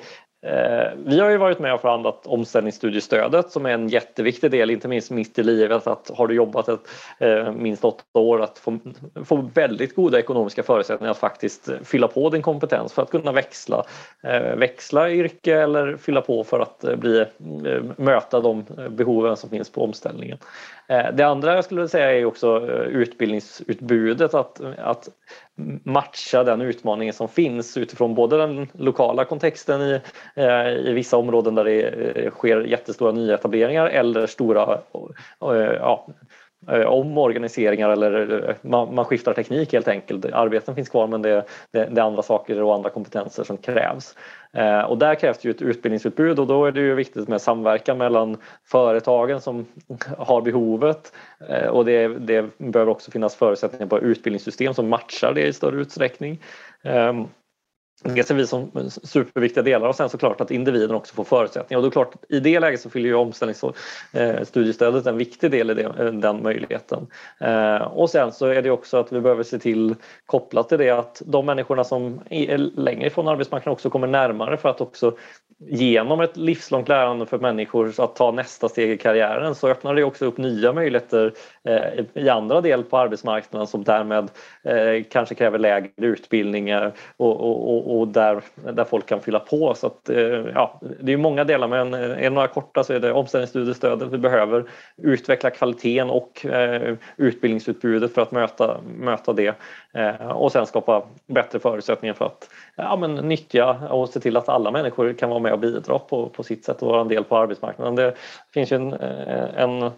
Eh, 0.47 0.91
vi 0.97 1.21
har 1.21 1.31
ju 1.31 1.37
varit 1.37 1.59
med 1.59 1.75
och 1.75 1.81
förhandlat 1.81 2.27
omställningsstudiestödet 2.27 3.51
som 3.51 3.67
är 3.67 3.71
en 3.71 3.89
jätteviktig 3.89 4.51
del, 4.51 4.71
inte 4.71 4.89
minst 4.89 5.11
mitt 5.11 5.39
i 5.39 5.43
livet, 5.43 5.87
att 5.87 6.11
har 6.15 6.27
du 6.27 6.35
jobbat 6.35 6.69
ett, 6.69 6.81
eh, 7.19 7.53
minst 7.53 7.85
åtta 7.85 8.19
år 8.19 8.43
att 8.43 8.59
få, 8.59 8.79
få 9.25 9.51
väldigt 9.55 9.95
goda 9.95 10.19
ekonomiska 10.19 10.63
förutsättningar 10.63 11.11
att 11.11 11.19
faktiskt 11.19 11.71
fylla 11.85 12.09
på 12.09 12.31
din 12.31 12.43
kompetens 12.43 12.93
för 12.93 13.03
att 13.03 13.11
kunna 13.11 13.33
växla, 13.33 13.85
eh, 14.23 14.57
växla 14.57 15.11
yrke 15.11 15.55
eller 15.55 15.97
fylla 15.97 16.21
på 16.21 16.45
för 16.45 16.61
att 16.61 16.85
eh, 16.85 16.97
bli, 16.97 17.21
eh, 17.21 17.83
möta 17.97 18.41
de 18.41 18.65
behoven 18.91 19.37
som 19.37 19.51
finns 19.51 19.71
på 19.71 19.85
omställningen. 19.85 20.39
Eh, 20.89 21.07
det 21.15 21.23
andra 21.23 21.55
jag 21.55 21.65
skulle 21.65 21.89
säga 21.89 22.13
är 22.13 22.25
också 22.25 22.67
utbildningsutbudet, 22.87 24.35
att, 24.35 24.61
att 24.79 25.09
matcha 25.85 26.45
den 26.45 26.61
utmaningen 26.61 27.15
som 27.15 27.29
finns 27.29 27.77
utifrån 27.77 28.15
både 28.15 28.37
den 28.37 28.69
lokala 28.73 29.25
kontexten 29.25 29.83
i, 29.83 30.01
eh, 30.35 30.69
i 30.69 30.93
vissa 30.93 31.17
områden 31.17 31.55
där 31.55 31.65
det 31.65 31.83
eh, 31.83 32.31
sker 32.31 32.61
jättestora 32.61 33.13
nyetableringar 33.13 33.87
eller 33.87 34.27
stora 34.27 34.79
eh, 35.43 35.73
ja, 35.81 36.07
Eh, 36.71 36.87
omorganiseringar 36.87 37.91
eller 37.91 38.49
eh, 38.49 38.55
man, 38.63 38.95
man, 38.95 39.05
skiftar 39.05 39.33
teknik 39.33 39.73
helt 39.73 39.89
enkelt. 39.89 40.25
Arbeten 40.25 40.75
finns 40.75 40.89
kvar 40.89 41.07
men 41.07 41.23
det, 41.23 41.45
det, 41.73 41.85
det 41.85 42.01
är 42.01 42.05
andra 42.05 42.23
saker 42.23 42.63
och 42.63 42.75
andra 42.75 42.91
kompetenser 42.91 43.45
som 43.45 43.57
krävs. 43.57 44.15
Eh, 44.53 44.81
och 44.81 44.99
där 44.99 45.15
krävs 45.15 45.39
det 45.39 45.49
ju 45.49 45.51
ett 45.51 45.63
utbildningsutbud 45.63 46.39
och 46.39 46.47
då 46.47 46.65
är 46.65 46.73
det 46.73 46.81
ju 46.81 46.95
viktigt 46.95 47.29
med 47.29 47.43
samverkan 47.43 47.99
mellan 47.99 48.37
företagen 48.65 49.41
som 49.41 49.67
har 50.19 50.41
behovet 50.41 51.13
eh, 51.49 51.69
och 51.69 51.85
det, 51.85 52.09
det 52.09 52.59
behöver 52.59 52.93
också 52.93 53.11
finnas 53.11 53.35
förutsättningar 53.35 53.87
på 53.87 54.01
utbildningssystem 54.01 54.75
som 54.75 54.89
matchar 54.89 55.33
det 55.35 55.47
i 55.47 55.53
större 55.53 55.81
utsträckning. 55.81 56.41
Ehm, 56.83 57.27
det 58.03 58.25
ser 58.25 58.35
vi 58.35 58.47
som 58.47 58.91
superviktiga 59.03 59.63
delar 59.63 59.89
och 59.89 59.95
sen 59.95 60.09
såklart 60.09 60.41
att 60.41 60.51
individen 60.51 60.97
också 60.97 61.15
får 61.15 61.25
förutsättningar. 61.25 61.79
Och 61.79 61.85
då 61.85 61.91
klart, 61.91 62.15
I 62.29 62.41
det 62.41 62.61
läget 62.61 62.81
så 62.81 62.91
fyller 62.91 63.09
ju 63.09 63.15
omställningsstudiestödet 63.15 65.07
eh, 65.07 65.13
en 65.13 65.19
viktig 65.19 65.51
del 65.51 65.71
i 65.71 65.75
det, 65.75 65.83
eh, 65.83 66.07
den 66.07 66.43
möjligheten. 66.43 67.07
Eh, 67.41 67.77
och 67.77 68.11
sen 68.11 68.33
så 68.33 68.47
är 68.47 68.63
det 68.63 68.71
också 68.71 68.97
att 68.97 69.13
vi 69.13 69.21
behöver 69.21 69.43
se 69.43 69.59
till 69.59 69.95
kopplat 70.27 70.69
till 70.69 70.79
det 70.79 70.91
att 70.91 71.23
de 71.27 71.47
människorna 71.47 71.85
som 71.85 72.21
är 72.31 72.59
längre 72.59 73.07
ifrån 73.07 73.29
arbetsmarknaden 73.29 73.73
också 73.73 73.91
kommer 73.91 74.07
närmare 74.07 74.57
för 74.57 74.69
att 74.69 74.81
också 74.81 75.17
genom 75.59 76.21
ett 76.21 76.37
livslångt 76.37 76.89
lärande 76.89 77.27
för 77.27 77.39
människor 77.39 77.95
att 77.99 78.17
ta 78.17 78.33
nästa 78.33 78.69
steg 78.69 78.91
i 78.91 78.99
karriären 78.99 79.55
så 79.55 79.69
öppnar 79.69 79.95
det 79.95 80.05
också 80.05 80.25
upp 80.25 80.39
nya 80.39 80.73
möjligheter 80.73 81.33
i 82.15 82.29
andra 82.29 82.61
delar 82.61 82.85
på 82.85 82.99
arbetsmarknaden 82.99 83.67
som 83.67 83.85
därmed 83.85 84.31
kanske 85.11 85.35
kräver 85.35 85.59
lägre 85.59 85.91
utbildningar 85.97 86.93
och, 87.17 87.41
och, 87.41 87.86
och 87.87 88.09
där, 88.09 88.43
där 88.73 88.85
folk 88.85 89.07
kan 89.07 89.21
fylla 89.21 89.41
på. 89.41 89.75
Så 89.75 89.87
att, 89.87 90.09
eh, 90.09 90.19
ja, 90.55 90.81
det 91.01 91.13
är 91.13 91.17
många 91.17 91.45
delar 91.45 91.69
men 91.69 91.95
eh, 91.95 92.25
är 92.25 92.31
några 92.31 92.49
korta 92.49 92.85
så 92.85 92.93
är 92.93 93.01
det 93.01 93.13
omställningsstudiestödet. 93.13 94.09
Vi 94.13 94.19
behöver 94.19 94.65
utveckla 94.97 95.51
kvaliteten 95.51 96.11
och 96.11 96.47
eh, 96.47 96.95
utbildningsutbudet 97.17 98.15
för 98.15 98.23
att 98.23 98.33
möta, 98.33 98.81
möta 98.99 99.33
det 99.33 99.55
och 100.35 100.53
sen 100.53 100.67
skapa 100.67 101.03
bättre 101.27 101.59
förutsättningar 101.59 102.15
för 102.15 102.25
att 102.25 102.51
ja, 102.77 102.97
men 102.97 103.15
nyttja 103.15 103.71
och 103.71 104.09
se 104.09 104.21
till 104.21 104.37
att 104.37 104.49
alla 104.49 104.71
människor 104.71 105.13
kan 105.13 105.31
vara 105.31 105.41
med 105.41 105.53
och 105.53 105.59
bidra 105.59 105.99
på, 105.99 106.29
på 106.29 106.43
sitt 106.43 106.65
sätt 106.65 106.83
och 106.83 106.89
vara 106.89 107.01
en 107.01 107.09
del 107.09 107.25
på 107.25 107.37
arbetsmarknaden. 107.37 107.95
Det 107.95 108.15
finns 108.55 108.73
ju 108.73 108.77
en, 108.77 108.93
en 108.93 109.91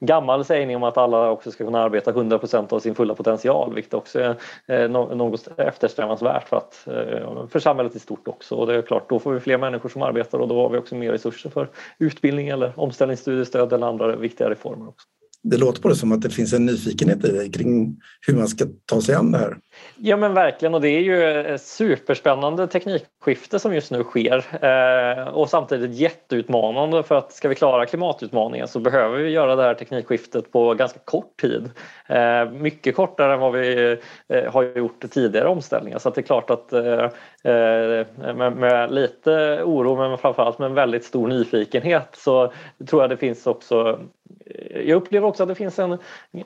gammal 0.00 0.44
sägning 0.44 0.76
om 0.76 0.82
att 0.82 0.96
alla 0.96 1.30
också 1.30 1.50
ska 1.50 1.64
kunna 1.64 1.82
arbeta 1.82 2.12
100% 2.12 2.72
av 2.72 2.80
sin 2.80 2.94
fulla 2.94 3.14
potential 3.14 3.74
vilket 3.74 3.94
också 3.94 4.20
är 4.20 4.36
eh, 4.66 4.88
något 4.88 5.48
eftersträvansvärt 5.56 6.48
för, 6.48 6.56
att, 6.56 6.86
eh, 6.86 7.46
för 7.48 7.58
samhället 7.58 7.96
i 7.96 7.98
stort 7.98 8.28
också. 8.28 8.54
Och 8.54 8.66
det 8.66 8.74
är 8.74 8.82
klart, 8.82 9.08
då 9.08 9.18
får 9.18 9.32
vi 9.32 9.40
fler 9.40 9.58
människor 9.58 9.88
som 9.88 10.02
arbetar 10.02 10.38
och 10.38 10.48
då 10.48 10.62
har 10.62 10.70
vi 10.70 10.78
också 10.78 10.94
mer 10.94 11.12
resurser 11.12 11.50
för 11.50 11.68
utbildning 11.98 12.48
eller 12.48 12.80
omställningsstudiestöd 12.80 13.72
eller 13.72 13.86
andra 13.86 14.16
viktiga 14.16 14.50
reformer 14.50 14.88
också 14.88 15.06
det 15.42 15.56
låter 15.56 15.82
på 15.82 15.88
det 15.88 15.96
som 15.96 16.12
att 16.12 16.22
det 16.22 16.30
finns 16.30 16.52
en 16.52 16.66
nyfikenhet 16.66 17.24
i 17.24 17.32
dig 17.32 17.52
kring 17.52 17.96
hur 18.26 18.34
man 18.34 18.48
ska 18.48 18.66
ta 18.86 19.00
sig 19.00 19.14
an 19.14 19.32
det 19.32 19.38
här. 19.38 19.58
Ja 19.96 20.16
men 20.16 20.34
verkligen. 20.34 20.74
Och 20.74 20.80
det 20.80 20.88
är 20.88 21.00
ju 21.00 21.40
ett 21.54 21.62
superspännande 21.62 22.66
teknikskifte 22.66 23.58
som 23.58 23.74
just 23.74 23.90
nu 23.90 24.04
sker. 24.04 24.44
Eh, 24.64 25.28
och 25.28 25.48
samtidigt 25.48 25.94
jätteutmanande 25.94 27.02
för 27.02 27.14
att 27.14 27.32
ska 27.32 27.48
vi 27.48 27.54
klara 27.54 27.86
klimatutmaningen 27.86 28.68
så 28.68 28.80
behöver 28.80 29.18
vi 29.18 29.30
göra 29.30 29.56
det 29.56 29.62
här 29.62 29.74
teknikskiftet 29.74 30.52
på 30.52 30.74
ganska 30.74 30.98
kort 31.04 31.40
tid. 31.40 31.70
Eh, 32.06 32.50
mycket 32.50 32.96
kortare 32.96 33.34
än 33.34 33.40
vad 33.40 33.52
vi 33.52 33.96
eh, 34.28 34.52
har 34.52 34.62
gjort 34.62 35.10
tidigare 35.10 35.48
omställningar. 35.48 35.98
Så 35.98 36.08
att 36.08 36.14
det 36.14 36.20
är 36.20 36.22
klart 36.22 36.50
att 36.50 36.72
eh, 36.72 37.04
eh, 37.52 38.06
med, 38.34 38.56
med 38.56 38.92
lite 38.92 39.62
oro 39.64 39.96
men 39.96 40.18
framförallt 40.18 40.58
med 40.58 40.66
en 40.66 40.74
väldigt 40.74 41.04
stor 41.04 41.28
nyfikenhet 41.28 42.08
så 42.12 42.52
tror 42.86 43.02
jag 43.02 43.10
det 43.10 43.16
finns 43.16 43.46
också 43.46 44.00
eh, 44.46 44.80
jag 44.86 44.96
upplever 44.96 45.28
också 45.28 45.42
att 45.42 45.48
det 45.48 45.54
finns 45.54 45.78
en 45.78 45.98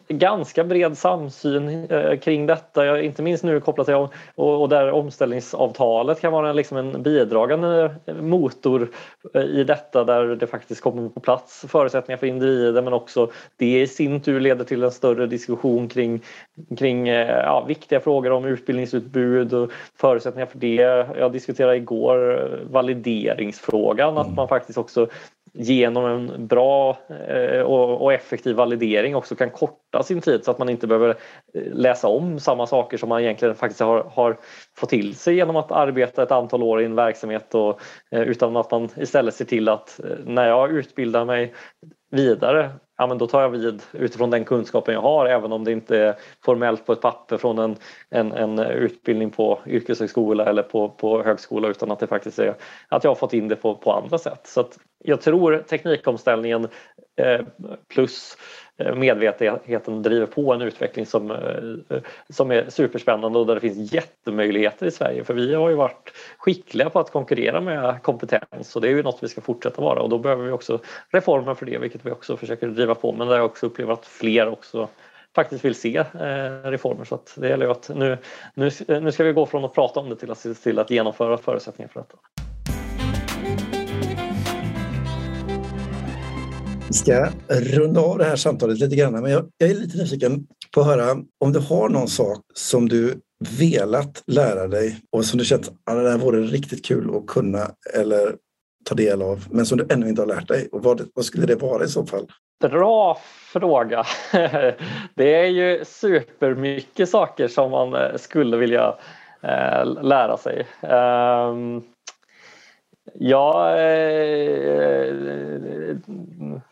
ganska 0.08 0.64
bred 0.64 0.98
samsyn 0.98 1.88
kring 2.20 2.46
detta, 2.46 3.00
inte 3.16 3.22
minst 3.22 3.44
nu 3.44 3.60
kopplat 3.60 3.86
till 3.86 4.06
och 4.34 4.68
där 4.68 4.90
omställningsavtalet 4.90 6.20
kan 6.20 6.32
vara 6.32 6.52
liksom 6.52 6.76
en 6.76 7.02
bidragande 7.02 7.94
motor 8.20 8.88
eh, 9.34 9.42
i 9.42 9.64
detta 9.64 10.04
där 10.04 10.26
det 10.26 10.46
faktiskt 10.46 10.80
kommer 10.80 11.08
på 11.08 11.20
plats 11.20 11.64
förutsättningar 11.68 12.18
för 12.18 12.26
individer 12.26 12.82
men 12.82 12.92
också 12.92 13.30
det 13.56 13.80
i 13.80 13.86
sin 13.86 14.20
tur 14.20 14.40
leder 14.40 14.64
till 14.64 14.82
en 14.82 14.90
större 14.90 15.26
diskussion 15.26 15.88
kring, 15.88 16.20
kring 16.78 17.08
eh, 17.08 17.28
ja, 17.28 17.64
viktiga 17.68 18.00
frågor 18.00 18.32
om 18.32 18.44
utbildningsutbud 18.44 19.54
och 19.54 19.70
förutsättningar 20.00 20.46
för 20.46 20.58
det. 20.58 21.06
Jag 21.18 21.32
diskuterade 21.32 21.76
igår 21.76 22.50
valideringsfrågan, 22.70 24.18
att 24.18 24.34
man 24.34 24.48
faktiskt 24.48 24.78
också 24.78 25.08
genom 25.58 26.04
en 26.04 26.46
bra 26.46 26.98
eh, 27.28 27.60
och 27.60 28.12
effektiv 28.12 28.56
validering 28.56 29.16
också 29.16 29.34
kan 29.34 29.50
korta 29.50 30.02
sin 30.02 30.20
tid 30.20 30.44
så 30.44 30.50
att 30.50 30.58
man 30.58 30.68
inte 30.68 30.86
behöver 30.86 31.08
eh, 31.54 31.62
läsa 31.72 32.08
om 32.08 32.40
samma 32.40 32.66
saker 32.66 32.98
som 32.98 33.08
man 33.08 33.20
egentligen 33.20 33.54
faktiskt 33.54 33.80
har, 33.80 34.04
har 34.14 34.36
fått 34.76 34.90
till 34.90 35.14
sig 35.14 35.34
genom 35.34 35.56
att 35.56 35.72
arbeta 35.72 36.22
ett 36.22 36.32
antal 36.32 36.62
år 36.62 36.82
i 36.82 36.84
en 36.84 36.94
verksamhet 36.94 37.54
och, 37.54 37.80
eh, 38.10 38.22
utan 38.22 38.56
att 38.56 38.70
man 38.70 38.88
istället 38.96 39.34
ser 39.34 39.44
till 39.44 39.68
att 39.68 40.00
när 40.24 40.48
jag 40.48 40.70
utbildar 40.70 41.24
mig 41.24 41.54
vidare 42.10 42.70
ja, 42.98 43.06
men 43.06 43.18
då 43.18 43.26
tar 43.26 43.42
jag 43.42 43.48
vid 43.48 43.82
utifrån 43.92 44.30
den 44.30 44.44
kunskapen 44.44 44.94
jag 44.94 45.02
har 45.02 45.26
även 45.26 45.52
om 45.52 45.64
det 45.64 45.72
inte 45.72 45.98
är 45.98 46.14
formellt 46.44 46.86
på 46.86 46.92
ett 46.92 47.00
papper 47.00 47.36
från 47.36 47.58
en, 47.58 47.76
en, 48.10 48.32
en 48.32 48.58
utbildning 48.58 49.30
på 49.30 49.58
yrkeshögskola 49.66 50.44
eller 50.44 50.62
på, 50.62 50.88
på 50.88 51.22
högskola 51.22 51.68
utan 51.68 51.90
att 51.90 51.98
det 51.98 52.06
faktiskt 52.06 52.38
är 52.38 52.54
att 52.88 53.04
jag 53.04 53.10
har 53.10 53.14
fått 53.14 53.34
in 53.34 53.48
det 53.48 53.56
på, 53.56 53.74
på 53.74 53.92
andra 53.92 54.18
sätt. 54.18 54.40
Så 54.44 54.60
att 54.60 54.78
jag 55.06 55.20
tror 55.20 55.64
teknikomställningen 55.68 56.68
eh, 57.16 57.40
plus 57.88 58.36
eh, 58.76 58.94
medvetenheten 58.94 60.02
driver 60.02 60.26
på 60.26 60.52
en 60.52 60.62
utveckling 60.62 61.06
som, 61.06 61.30
eh, 61.30 61.98
som 62.28 62.50
är 62.50 62.70
superspännande 62.70 63.38
och 63.38 63.46
där 63.46 63.54
det 63.54 63.60
finns 63.60 63.92
jättemöjligheter 63.92 64.86
i 64.86 64.90
Sverige. 64.90 65.24
För 65.24 65.34
vi 65.34 65.54
har 65.54 65.68
ju 65.68 65.74
varit 65.74 66.12
skickliga 66.38 66.90
på 66.90 67.00
att 67.00 67.10
konkurrera 67.10 67.60
med 67.60 68.02
kompetens 68.02 68.76
och 68.76 68.82
det 68.82 68.88
är 68.88 68.92
ju 68.92 69.02
något 69.02 69.22
vi 69.22 69.28
ska 69.28 69.40
fortsätta 69.40 69.82
vara 69.82 70.02
och 70.02 70.08
då 70.08 70.18
behöver 70.18 70.44
vi 70.44 70.50
också 70.50 70.80
reformer 71.10 71.54
för 71.54 71.66
det 71.66 71.78
vilket 71.78 72.06
vi 72.06 72.10
också 72.10 72.36
försöker 72.36 72.68
driva 72.68 72.94
på 72.94 73.12
men 73.12 73.28
där 73.28 73.36
jag 73.36 73.44
också 73.44 73.66
upplever 73.66 73.92
att 73.92 74.06
fler 74.06 74.48
också 74.48 74.88
faktiskt 75.34 75.64
vill 75.64 75.74
se 75.74 76.02
reformer 76.64 77.04
så 77.04 77.14
att 77.14 77.34
det 77.36 77.48
gäller 77.48 77.66
ju 77.66 77.72
att 77.72 77.90
nu, 77.94 78.18
nu, 78.54 78.70
nu 78.88 79.12
ska 79.12 79.24
vi 79.24 79.32
gå 79.32 79.46
från 79.46 79.64
att 79.64 79.74
prata 79.74 80.00
om 80.00 80.08
det 80.08 80.16
till 80.16 80.30
att 80.30 80.38
se 80.38 80.54
till 80.54 80.78
att 80.78 80.90
genomföra 80.90 81.38
förutsättningar 81.38 81.88
för 81.88 82.00
detta. 82.00 82.45
Vi 86.88 86.94
ska 86.94 87.28
runda 87.48 88.00
av 88.00 88.18
det 88.18 88.24
här 88.24 88.36
samtalet 88.36 88.78
lite 88.78 88.96
grann, 88.96 89.12
men 89.12 89.30
jag, 89.30 89.46
jag 89.58 89.70
är 89.70 89.74
lite 89.74 89.98
nyfiken 89.98 90.46
på 90.74 90.80
att 90.80 90.86
höra 90.86 91.16
om 91.44 91.52
du 91.52 91.58
har 91.58 91.88
någon 91.88 92.08
sak 92.08 92.38
som 92.54 92.88
du 92.88 93.14
velat 93.58 94.22
lära 94.26 94.66
dig 94.66 95.00
och 95.12 95.24
som 95.24 95.38
du 95.38 95.44
känt 95.44 95.68
att 95.68 95.74
ah, 95.84 95.94
det 95.94 96.10
här 96.10 96.18
vore 96.18 96.40
riktigt 96.40 96.84
kul 96.84 97.16
att 97.16 97.26
kunna 97.26 97.70
eller 97.94 98.34
ta 98.88 98.94
del 98.94 99.22
av, 99.22 99.44
men 99.50 99.66
som 99.66 99.78
du 99.78 99.86
ännu 99.90 100.08
inte 100.08 100.22
har 100.22 100.26
lärt 100.26 100.48
dig. 100.48 100.68
Och 100.72 100.82
vad, 100.82 101.08
vad 101.14 101.24
skulle 101.24 101.46
det 101.46 101.56
vara 101.56 101.84
i 101.84 101.88
så 101.88 102.06
fall? 102.06 102.26
Bra 102.60 103.18
fråga. 103.52 104.04
Det 105.14 105.34
är 105.34 105.46
ju 105.46 105.84
supermycket 105.84 107.08
saker 107.08 107.48
som 107.48 107.70
man 107.70 107.94
eh, 107.94 108.16
skulle 108.16 108.56
vilja 108.56 108.94
eh, 109.42 110.02
lära 110.02 110.36
sig. 110.36 110.66
Ehm, 110.80 111.82
jag 113.14 113.70
eh, 113.70 115.14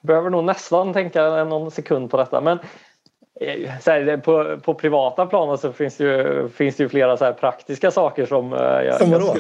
behöver 0.01 0.31
nog 0.31 0.45
nästan 0.45 0.93
tänka 0.93 1.45
någon 1.45 1.71
sekund 1.71 2.11
på 2.11 2.17
detta. 2.17 2.41
Men 2.41 2.59
eh, 3.41 3.71
här, 3.87 4.17
på, 4.17 4.61
på 4.61 4.75
privata 4.75 5.27
planer 5.27 5.57
så 5.57 5.73
finns 5.73 5.97
det 5.97 6.05
ju, 6.05 6.49
finns 6.49 6.77
det 6.77 6.83
ju 6.83 6.89
flera 6.89 7.17
så 7.17 7.33
praktiska 7.33 7.91
saker 7.91 8.27
som 8.27 8.53
eh, 8.53 8.59
jag, 8.59 8.99
som 8.99 9.11
vadå? 9.11 9.37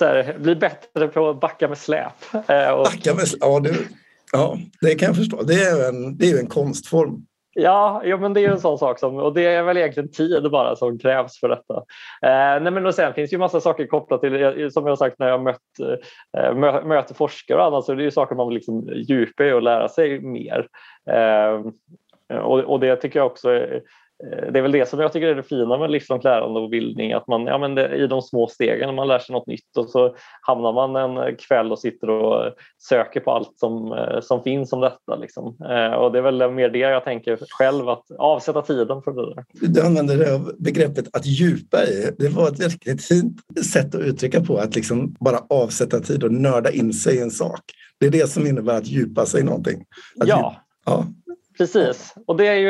här, 0.00 0.38
bli 0.38 0.56
bättre 0.56 1.08
på 1.08 1.30
att 1.30 1.40
backa 1.40 1.68
med 1.68 1.78
släp. 1.78 2.34
Eh, 2.48 2.68
och, 2.68 2.84
backa 2.84 3.14
med 3.14 3.28
släp, 3.28 3.40
ja, 3.40 3.60
du, 3.60 3.86
ja 4.32 4.58
det 4.80 4.94
kan 4.94 5.06
jag 5.06 5.16
förstå. 5.16 5.42
Det 5.42 5.62
är 5.62 5.88
en, 5.88 6.16
det 6.16 6.30
är 6.30 6.38
en 6.38 6.46
konstform. 6.46 7.26
Ja, 7.54 8.02
ja, 8.04 8.16
men 8.16 8.32
det 8.32 8.40
är 8.40 8.50
en 8.50 8.60
sån 8.60 8.78
sak 8.78 8.98
som, 8.98 9.16
och 9.16 9.34
det 9.34 9.46
är 9.46 9.62
väl 9.62 9.76
egentligen 9.76 10.10
tid 10.10 10.50
bara 10.50 10.76
som 10.76 10.98
krävs 10.98 11.40
för 11.40 11.48
detta. 11.48 11.74
Eh, 12.22 12.62
nej, 12.62 12.70
men 12.70 12.86
och 12.86 12.94
sen 12.94 13.14
finns 13.14 13.32
ju 13.32 13.38
massa 13.38 13.60
saker 13.60 13.86
kopplat 13.86 14.20
till, 14.20 14.70
som 14.72 14.86
jag 14.86 14.98
sagt 14.98 15.18
när 15.18 15.28
jag 15.28 15.42
mött, 15.42 15.58
eh, 16.38 16.54
mö, 16.54 16.84
möter 16.84 17.14
forskare 17.14 17.58
och 17.58 17.64
annat, 17.64 17.84
så 17.84 17.94
det 17.94 18.02
är 18.02 18.04
ju 18.04 18.10
saker 18.10 18.34
man 18.34 18.48
vill 18.48 18.54
liksom 18.54 18.88
djupa 18.94 19.44
i 19.44 19.52
och 19.52 19.62
lära 19.62 19.88
sig 19.88 20.20
mer. 20.20 20.66
Eh, 21.10 21.60
och, 22.38 22.60
och 22.60 22.80
det 22.80 22.96
tycker 22.96 23.18
jag 23.18 23.26
också 23.26 23.50
är, 23.50 23.82
det 24.52 24.58
är 24.58 24.62
väl 24.62 24.72
det 24.72 24.88
som 24.88 25.00
jag 25.00 25.12
tycker 25.12 25.26
är 25.26 25.34
det 25.34 25.42
fina 25.42 25.78
med 25.78 25.90
livslångt 25.90 26.24
lärande 26.24 26.60
och 26.60 26.70
bildning, 26.70 27.12
att 27.12 27.28
man 27.28 27.46
ja, 27.46 27.58
men 27.58 27.74
det, 27.74 27.96
i 27.96 28.06
de 28.06 28.22
små 28.22 28.46
stegen, 28.46 28.94
man 28.94 29.08
lär 29.08 29.18
sig 29.18 29.32
något 29.32 29.46
nytt 29.46 29.76
och 29.76 29.90
så 29.90 30.16
hamnar 30.42 30.72
man 30.72 31.16
en 31.16 31.36
kväll 31.36 31.72
och 31.72 31.78
sitter 31.78 32.10
och 32.10 32.52
söker 32.78 33.20
på 33.20 33.30
allt 33.30 33.52
som, 33.56 33.92
eh, 33.92 34.20
som 34.20 34.42
finns 34.42 34.72
om 34.72 34.80
detta. 34.80 35.16
Liksom. 35.16 35.56
Eh, 35.70 35.92
och 35.92 36.12
det 36.12 36.18
är 36.18 36.22
väl 36.22 36.50
mer 36.50 36.68
det 36.68 36.78
jag 36.78 37.04
tänker 37.04 37.38
själv, 37.48 37.88
att 37.88 38.04
avsätta 38.18 38.62
tiden 38.62 39.02
för 39.02 39.12
det 39.12 39.34
där. 39.34 39.44
Du 39.52 39.82
använder 39.82 40.16
det 40.16 40.34
av 40.34 40.52
begreppet 40.58 41.16
att 41.16 41.26
djupa 41.26 41.84
i. 41.84 42.10
Det 42.18 42.28
var 42.28 42.48
ett 42.48 42.60
riktigt 42.60 43.04
fint 43.04 43.36
sätt 43.72 43.94
att 43.94 44.00
uttrycka 44.00 44.40
på, 44.40 44.56
att 44.56 44.74
liksom 44.74 45.16
bara 45.20 45.38
avsätta 45.50 46.00
tid 46.00 46.24
och 46.24 46.32
nörda 46.32 46.70
in 46.70 46.92
sig 46.92 47.16
i 47.16 47.20
en 47.20 47.30
sak. 47.30 47.60
Det 48.00 48.06
är 48.06 48.10
det 48.10 48.30
som 48.30 48.46
innebär 48.46 48.76
att 48.76 48.86
djupa 48.86 49.26
sig 49.26 49.40
i 49.40 49.44
någonting. 49.44 49.84
Att 50.20 50.28
ja. 50.28 50.56
ja. 50.86 51.06
Precis, 51.58 52.14
och 52.26 52.36
det 52.36 52.46
är, 52.46 52.54
ju, 52.54 52.68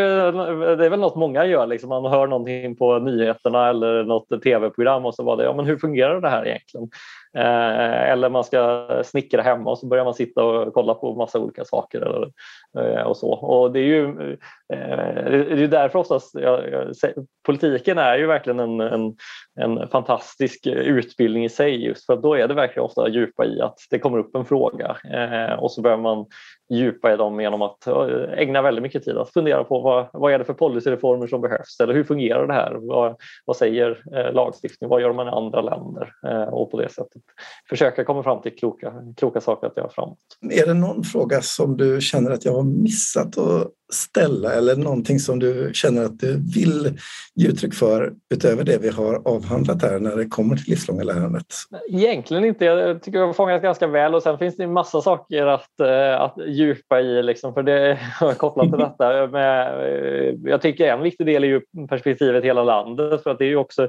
det 0.77 0.87
är 0.87 0.91
väl 0.91 1.01
något 1.01 1.17
många 1.17 1.45
gör. 1.45 1.67
Liksom. 1.67 1.89
Man 1.89 2.05
hör 2.05 2.27
någonting 2.27 2.77
på 2.77 2.99
nyheterna 2.99 3.69
eller 3.69 4.05
något 4.05 4.43
tv-program 4.43 5.07
och 5.07 5.15
så 5.15 5.23
var 5.23 5.37
det, 5.37 5.45
ja 5.45 5.55
men 5.57 5.67
hur 5.67 5.77
fungerar 5.77 6.21
det 6.21 6.29
här 6.29 6.47
egentligen? 6.47 6.91
Eh, 7.37 8.11
eller 8.11 8.31
man 8.31 8.45
ska 8.45 8.89
snickra 9.05 9.43
hemma 9.43 9.71
och 9.71 9.79
så 9.79 9.87
börjar 9.87 10.05
man 10.05 10.15
sitta 10.15 10.45
och 10.45 10.75
kolla 10.75 10.95
på 10.95 11.15
massa 11.15 11.39
olika 11.39 11.65
saker. 11.65 12.01
Eller, 12.01 12.31
eh, 12.79 13.03
och 13.03 13.17
så. 13.17 13.33
Och 13.33 13.73
det 13.73 13.81
är 13.81 13.85
ju 13.85 14.33
eh, 14.73 15.25
det 15.31 15.63
är 15.63 15.69
därför 15.69 15.99
oftast, 15.99 16.35
jag, 16.35 16.63
politiken 17.47 17.99
är 17.99 18.19
ju 18.19 18.27
verkligen 18.27 18.61
en, 18.61 18.81
en, 18.81 19.17
en, 19.61 19.89
fantastisk 19.89 20.67
utbildning 20.67 21.45
i 21.45 21.49
sig 21.49 21.85
just 21.85 22.07
för 22.07 22.17
då 22.17 22.35
är 22.35 22.49
det 22.49 22.55
verkligen 22.55 22.85
ofta 22.85 23.09
djupa 23.09 23.45
i 23.45 23.61
att 23.61 23.79
det 23.91 23.99
kommer 23.99 24.19
upp 24.19 24.37
en 24.37 24.45
fråga 24.45 24.97
och 25.59 25.73
så 25.73 25.83
börjar 25.83 25.97
man 25.97 26.27
djupa 26.71 27.13
i 27.13 27.17
dem 27.17 27.41
genom 27.41 27.63
att 27.63 27.87
ägna 28.37 28.63
väldigt 28.63 28.83
mycket 28.83 29.05
tid 29.05 29.17
att 29.17 29.33
fundera 29.33 29.65
på 29.65 29.81
vad, 29.81 30.07
vad 30.13 30.33
är 30.33 30.39
det 30.39 30.45
för 30.45 30.55
policyreformer 30.55 31.27
som 31.27 31.41
behövs 31.41 31.81
eller 31.81 31.95
hur 31.95 32.05
fungerar 32.05 32.47
det 32.47 32.53
här? 32.53 32.77
Vad, 32.81 33.17
vad 33.45 33.57
säger 33.57 34.03
lagstiftningen? 34.33 34.91
Vad 34.91 35.01
gör 35.01 35.13
man 35.13 35.29
i 35.29 35.31
andra 35.31 35.61
länder? 35.61 36.13
Och 36.53 36.71
på 36.71 36.81
det 36.81 36.89
sättet 36.89 37.24
försöka 37.69 38.05
komma 38.05 38.23
fram 38.23 38.43
till 38.43 38.57
kloka, 38.57 38.93
kloka 39.17 39.41
saker 39.41 39.67
att 39.67 39.77
göra 39.77 39.89
framåt. 39.89 40.19
Är 40.51 40.67
det 40.67 40.75
någon 40.75 41.05
fråga 41.05 41.43
som 41.43 41.77
du 41.77 42.01
känner 42.01 42.31
att 42.31 42.45
jag 42.45 42.53
har 42.53 42.63
missat 42.63 43.39
att 43.39 43.71
ställa 43.93 44.53
eller 44.53 44.77
någonting 44.77 45.19
som 45.19 45.39
du 45.39 45.71
känner 45.75 46.05
att 46.05 46.19
du 46.19 46.33
vill 46.33 46.99
ge 47.35 47.49
uttryck 47.49 47.75
för 47.75 48.13
utöver 48.35 48.65
det 48.65 48.79
vi 48.79 48.89
har 48.89 49.23
avhandlat 49.25 49.83
här 49.83 49.99
när 49.99 50.17
det 50.17 50.27
kommer 50.27 50.57
till 50.57 50.71
livslånga 50.71 51.03
lärandet? 51.03 51.47
Egentligen 51.89 52.45
inte. 52.45 52.65
Jag 52.65 53.03
tycker 53.03 53.19
jag 53.19 53.27
har 53.27 53.33
fångat 53.33 53.63
ganska 53.63 53.87
väl 53.87 54.15
och 54.15 54.23
sen 54.23 54.39
finns 54.39 54.57
det 54.57 54.65
en 54.65 54.73
massa 54.73 55.01
saker 55.01 55.47
att, 55.47 55.81
eh, 55.81 56.21
att 56.21 56.35
djupa 56.47 57.01
i 57.01 57.23
liksom, 57.23 57.55
för 57.55 57.63
det 57.63 57.99
är 58.21 58.35
kopplat 58.35 58.71
till 58.71 58.79
detta. 58.79 59.27
Med, 59.27 59.69
eh, 59.69 60.35
jag 60.45 60.63
tycker 60.63 60.93
en 60.93 61.03
viktig 61.03 61.27
del 61.27 61.45
är 61.45 61.49
ju 61.49 61.61
perspektivet 61.89 62.45
hela 62.45 62.65
landet 62.65 63.23
för 63.23 63.31
att 63.31 63.39
det 63.39 63.45
är 63.45 63.49
ju 63.49 63.57
också 63.57 63.89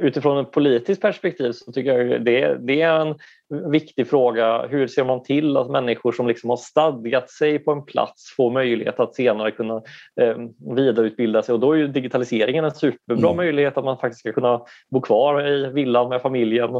utifrån 0.00 0.38
ett 0.38 0.50
politiskt 0.50 1.02
perspektiv 1.02 1.52
så 1.52 1.72
tycker 1.72 1.98
jag 1.98 2.24
det, 2.24 2.56
det 2.66 2.82
är 2.82 3.00
en 3.00 3.14
viktig 3.52 4.08
fråga. 4.08 4.66
Hur 4.66 4.86
ser 4.86 5.04
man 5.04 5.22
till 5.22 5.56
att 5.56 5.70
människor 5.70 6.12
som 6.12 6.28
liksom 6.28 6.50
har 6.50 6.56
stadgat 6.56 7.30
sig 7.30 7.58
på 7.58 7.72
en 7.72 7.84
plats 7.84 8.34
får 8.36 8.50
möjlighet 8.50 9.00
att 9.00 9.14
senare 9.14 9.50
kunna 9.50 9.82
eh, 10.20 10.36
vidareutbilda 10.76 11.42
sig? 11.42 11.52
Och 11.52 11.60
då 11.60 11.72
är 11.72 11.76
ju 11.76 11.88
digitaliseringen 11.88 12.64
en 12.64 12.70
superbra 12.70 13.28
mm. 13.28 13.36
möjlighet 13.36 13.78
att 13.78 13.84
man 13.84 13.98
faktiskt 13.98 14.20
ska 14.20 14.32
kunna 14.32 14.60
bo 14.90 15.00
kvar 15.00 15.46
i 15.46 15.66
villan 15.66 16.08
med 16.08 16.22
familjen 16.22 16.70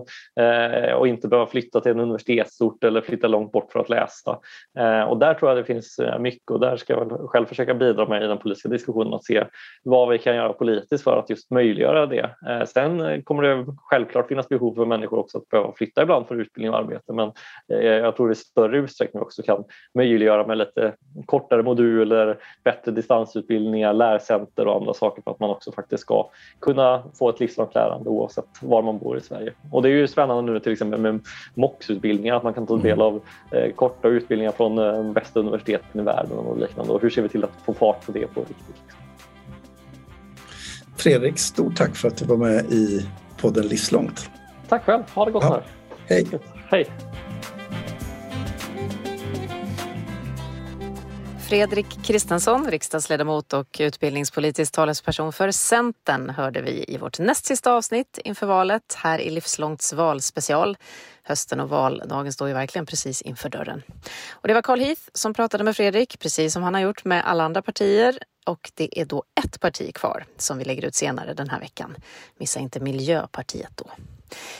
eh, 0.40 0.92
och 0.92 1.08
inte 1.08 1.28
behöva 1.28 1.50
flytta 1.50 1.80
till 1.80 1.92
en 1.92 2.00
universitetsort 2.00 2.84
eller 2.84 3.00
flytta 3.00 3.28
långt 3.28 3.52
bort 3.52 3.72
för 3.72 3.80
att 3.80 3.88
läsa. 3.88 4.38
Eh, 4.78 5.02
och 5.02 5.18
där 5.18 5.34
tror 5.34 5.50
jag 5.50 5.58
det 5.58 5.64
finns 5.64 5.98
eh, 5.98 6.18
mycket 6.18 6.50
och 6.50 6.60
där 6.60 6.76
ska 6.76 6.92
jag 6.92 7.30
själv 7.30 7.46
försöka 7.46 7.74
bidra 7.74 8.08
med 8.08 8.22
i 8.22 8.26
den 8.26 8.38
politiska 8.38 8.68
diskussionen 8.68 9.14
att 9.14 9.24
se 9.24 9.44
vad 9.82 10.08
vi 10.08 10.18
kan 10.18 10.36
göra 10.36 10.52
politiskt 10.52 11.04
för 11.04 11.16
att 11.16 11.30
just 11.30 11.50
möjliggöra 11.50 12.06
det. 12.06 12.30
Eh, 12.48 12.64
sen 12.64 13.22
kommer 13.22 13.42
det 13.42 13.66
självklart 13.76 14.28
finnas 14.28 14.48
behov 14.48 14.74
för 14.74 14.86
människor 14.86 15.18
också 15.18 15.38
att 15.38 15.48
behöva 15.48 15.72
flytta 15.72 16.02
ibland 16.02 16.26
för 16.26 16.34
utbildning 16.34 16.61
utbildning 16.62 16.70
och 16.70 16.78
arbete. 16.78 17.12
Men 17.12 17.32
eh, 17.68 17.98
jag 17.98 18.16
tror 18.16 18.32
i 18.32 18.34
större 18.34 18.78
utsträckning 18.78 19.22
också 19.22 19.42
kan 19.42 19.64
möjliggöra 19.94 20.46
med 20.46 20.58
lite 20.58 20.92
kortare 21.26 21.62
moduler, 21.62 22.38
bättre 22.64 22.92
distansutbildningar, 22.92 23.92
lärcenter 23.92 24.66
och 24.66 24.76
andra 24.76 24.94
saker 24.94 25.22
för 25.22 25.30
att 25.30 25.40
man 25.40 25.50
också 25.50 25.72
faktiskt 25.72 26.02
ska 26.02 26.30
kunna 26.60 27.02
få 27.18 27.28
ett 27.28 27.40
livslångt 27.40 27.74
lärande 27.74 28.10
oavsett 28.10 28.44
var 28.60 28.82
man 28.82 28.98
bor 28.98 29.16
i 29.16 29.20
Sverige. 29.20 29.52
Och 29.70 29.82
det 29.82 29.88
är 29.88 29.92
ju 29.92 30.06
spännande 30.08 30.52
nu 30.52 30.60
till 30.60 30.72
exempel 30.72 31.00
med 31.00 31.20
MOX-utbildningar, 31.54 32.36
att 32.36 32.42
man 32.42 32.54
kan 32.54 32.66
ta 32.66 32.76
del 32.76 32.92
mm. 32.92 33.06
av 33.06 33.20
eh, 33.50 33.72
korta 33.72 34.08
utbildningar 34.08 34.52
från 34.52 34.76
de 34.76 35.06
eh, 35.06 35.12
bästa 35.12 35.40
universiteten 35.40 36.00
i 36.00 36.04
världen 36.04 36.38
och 36.38 36.58
liknande. 36.58 36.92
Och 36.92 37.02
hur 37.02 37.10
ser 37.10 37.22
vi 37.22 37.28
till 37.28 37.44
att 37.44 37.50
få 37.64 37.74
fart 37.74 38.06
på 38.06 38.12
det 38.12 38.26
på 38.26 38.40
riktigt? 38.40 38.82
Fredrik, 40.96 41.38
stort 41.38 41.76
tack 41.76 41.96
för 41.96 42.08
att 42.08 42.16
du 42.16 42.24
var 42.24 42.36
med 42.36 42.72
i 42.72 43.08
podden 43.40 43.66
Livslångt. 43.66 44.30
Tack 44.72 44.84
själv, 44.84 45.02
ha 45.14 45.24
det 45.24 45.30
gott 45.30 45.44
ja. 45.44 45.62
Hej. 46.06 46.26
Hej. 46.72 46.86
Fredrik 51.48 51.86
Kristensson, 52.04 52.70
riksdagsledamot 52.70 53.52
och 53.52 53.76
utbildningspolitisk 53.80 54.72
talesperson 54.72 55.32
för 55.32 55.50
Centern 55.50 56.30
hörde 56.30 56.62
vi 56.62 56.84
i 56.88 56.96
vårt 56.96 57.18
näst 57.18 57.44
sista 57.44 57.72
avsnitt 57.72 58.18
inför 58.24 58.46
valet 58.46 58.94
här 58.98 59.18
i 59.18 59.30
Livslångts 59.30 59.92
valspecial. 59.92 60.76
Hösten 61.22 61.60
och 61.60 61.68
valdagen 61.68 62.32
står 62.32 62.48
ju 62.48 62.54
verkligen 62.54 62.86
precis 62.86 63.22
inför 63.22 63.48
dörren. 63.48 63.82
Och 64.30 64.48
det 64.48 64.54
var 64.54 64.62
Carl 64.62 64.80
Heath 64.80 65.02
som 65.12 65.34
pratade 65.34 65.64
med 65.64 65.76
Fredrik, 65.76 66.18
precis 66.18 66.52
som 66.52 66.62
han 66.62 66.74
har 66.74 66.80
gjort 66.80 67.04
med 67.04 67.24
alla 67.24 67.44
andra 67.44 67.62
partier. 67.62 68.18
Och 68.44 68.70
det 68.74 69.00
är 69.00 69.04
då 69.04 69.22
ett 69.44 69.60
parti 69.60 69.94
kvar 69.94 70.24
som 70.36 70.58
vi 70.58 70.64
lägger 70.64 70.84
ut 70.84 70.94
senare 70.94 71.34
den 71.34 71.50
här 71.50 71.60
veckan. 71.60 71.96
Missa 72.36 72.60
inte 72.60 72.80
Miljöpartiet 72.80 73.72
då. 73.76 73.90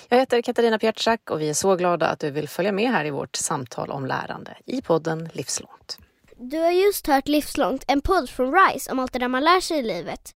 Jag 0.08 0.18
heter 0.18 0.42
Katarina 0.42 0.78
Pjertsak 0.78 1.30
och 1.30 1.40
vi 1.40 1.48
är 1.48 1.54
så 1.54 1.76
glada 1.76 2.06
att 2.06 2.20
du 2.20 2.30
vill 2.30 2.48
följa 2.48 2.72
med 2.72 2.90
här 2.90 3.04
i 3.04 3.10
vårt 3.10 3.36
samtal 3.36 3.90
om 3.90 4.06
lärande 4.06 4.56
i 4.64 4.82
podden 4.82 5.28
Livslångt. 5.32 5.98
Du 6.36 6.58
har 6.58 6.70
just 6.70 7.06
hört 7.06 7.28
Livslångt, 7.28 7.84
en 7.88 8.00
podd 8.00 8.30
från 8.30 8.54
RISE 8.54 8.92
om 8.92 8.98
allt 8.98 9.12
det 9.12 9.18
där 9.18 9.28
man 9.28 9.44
lär 9.44 9.60
sig 9.60 9.78
i 9.78 9.82
livet. 9.82 10.30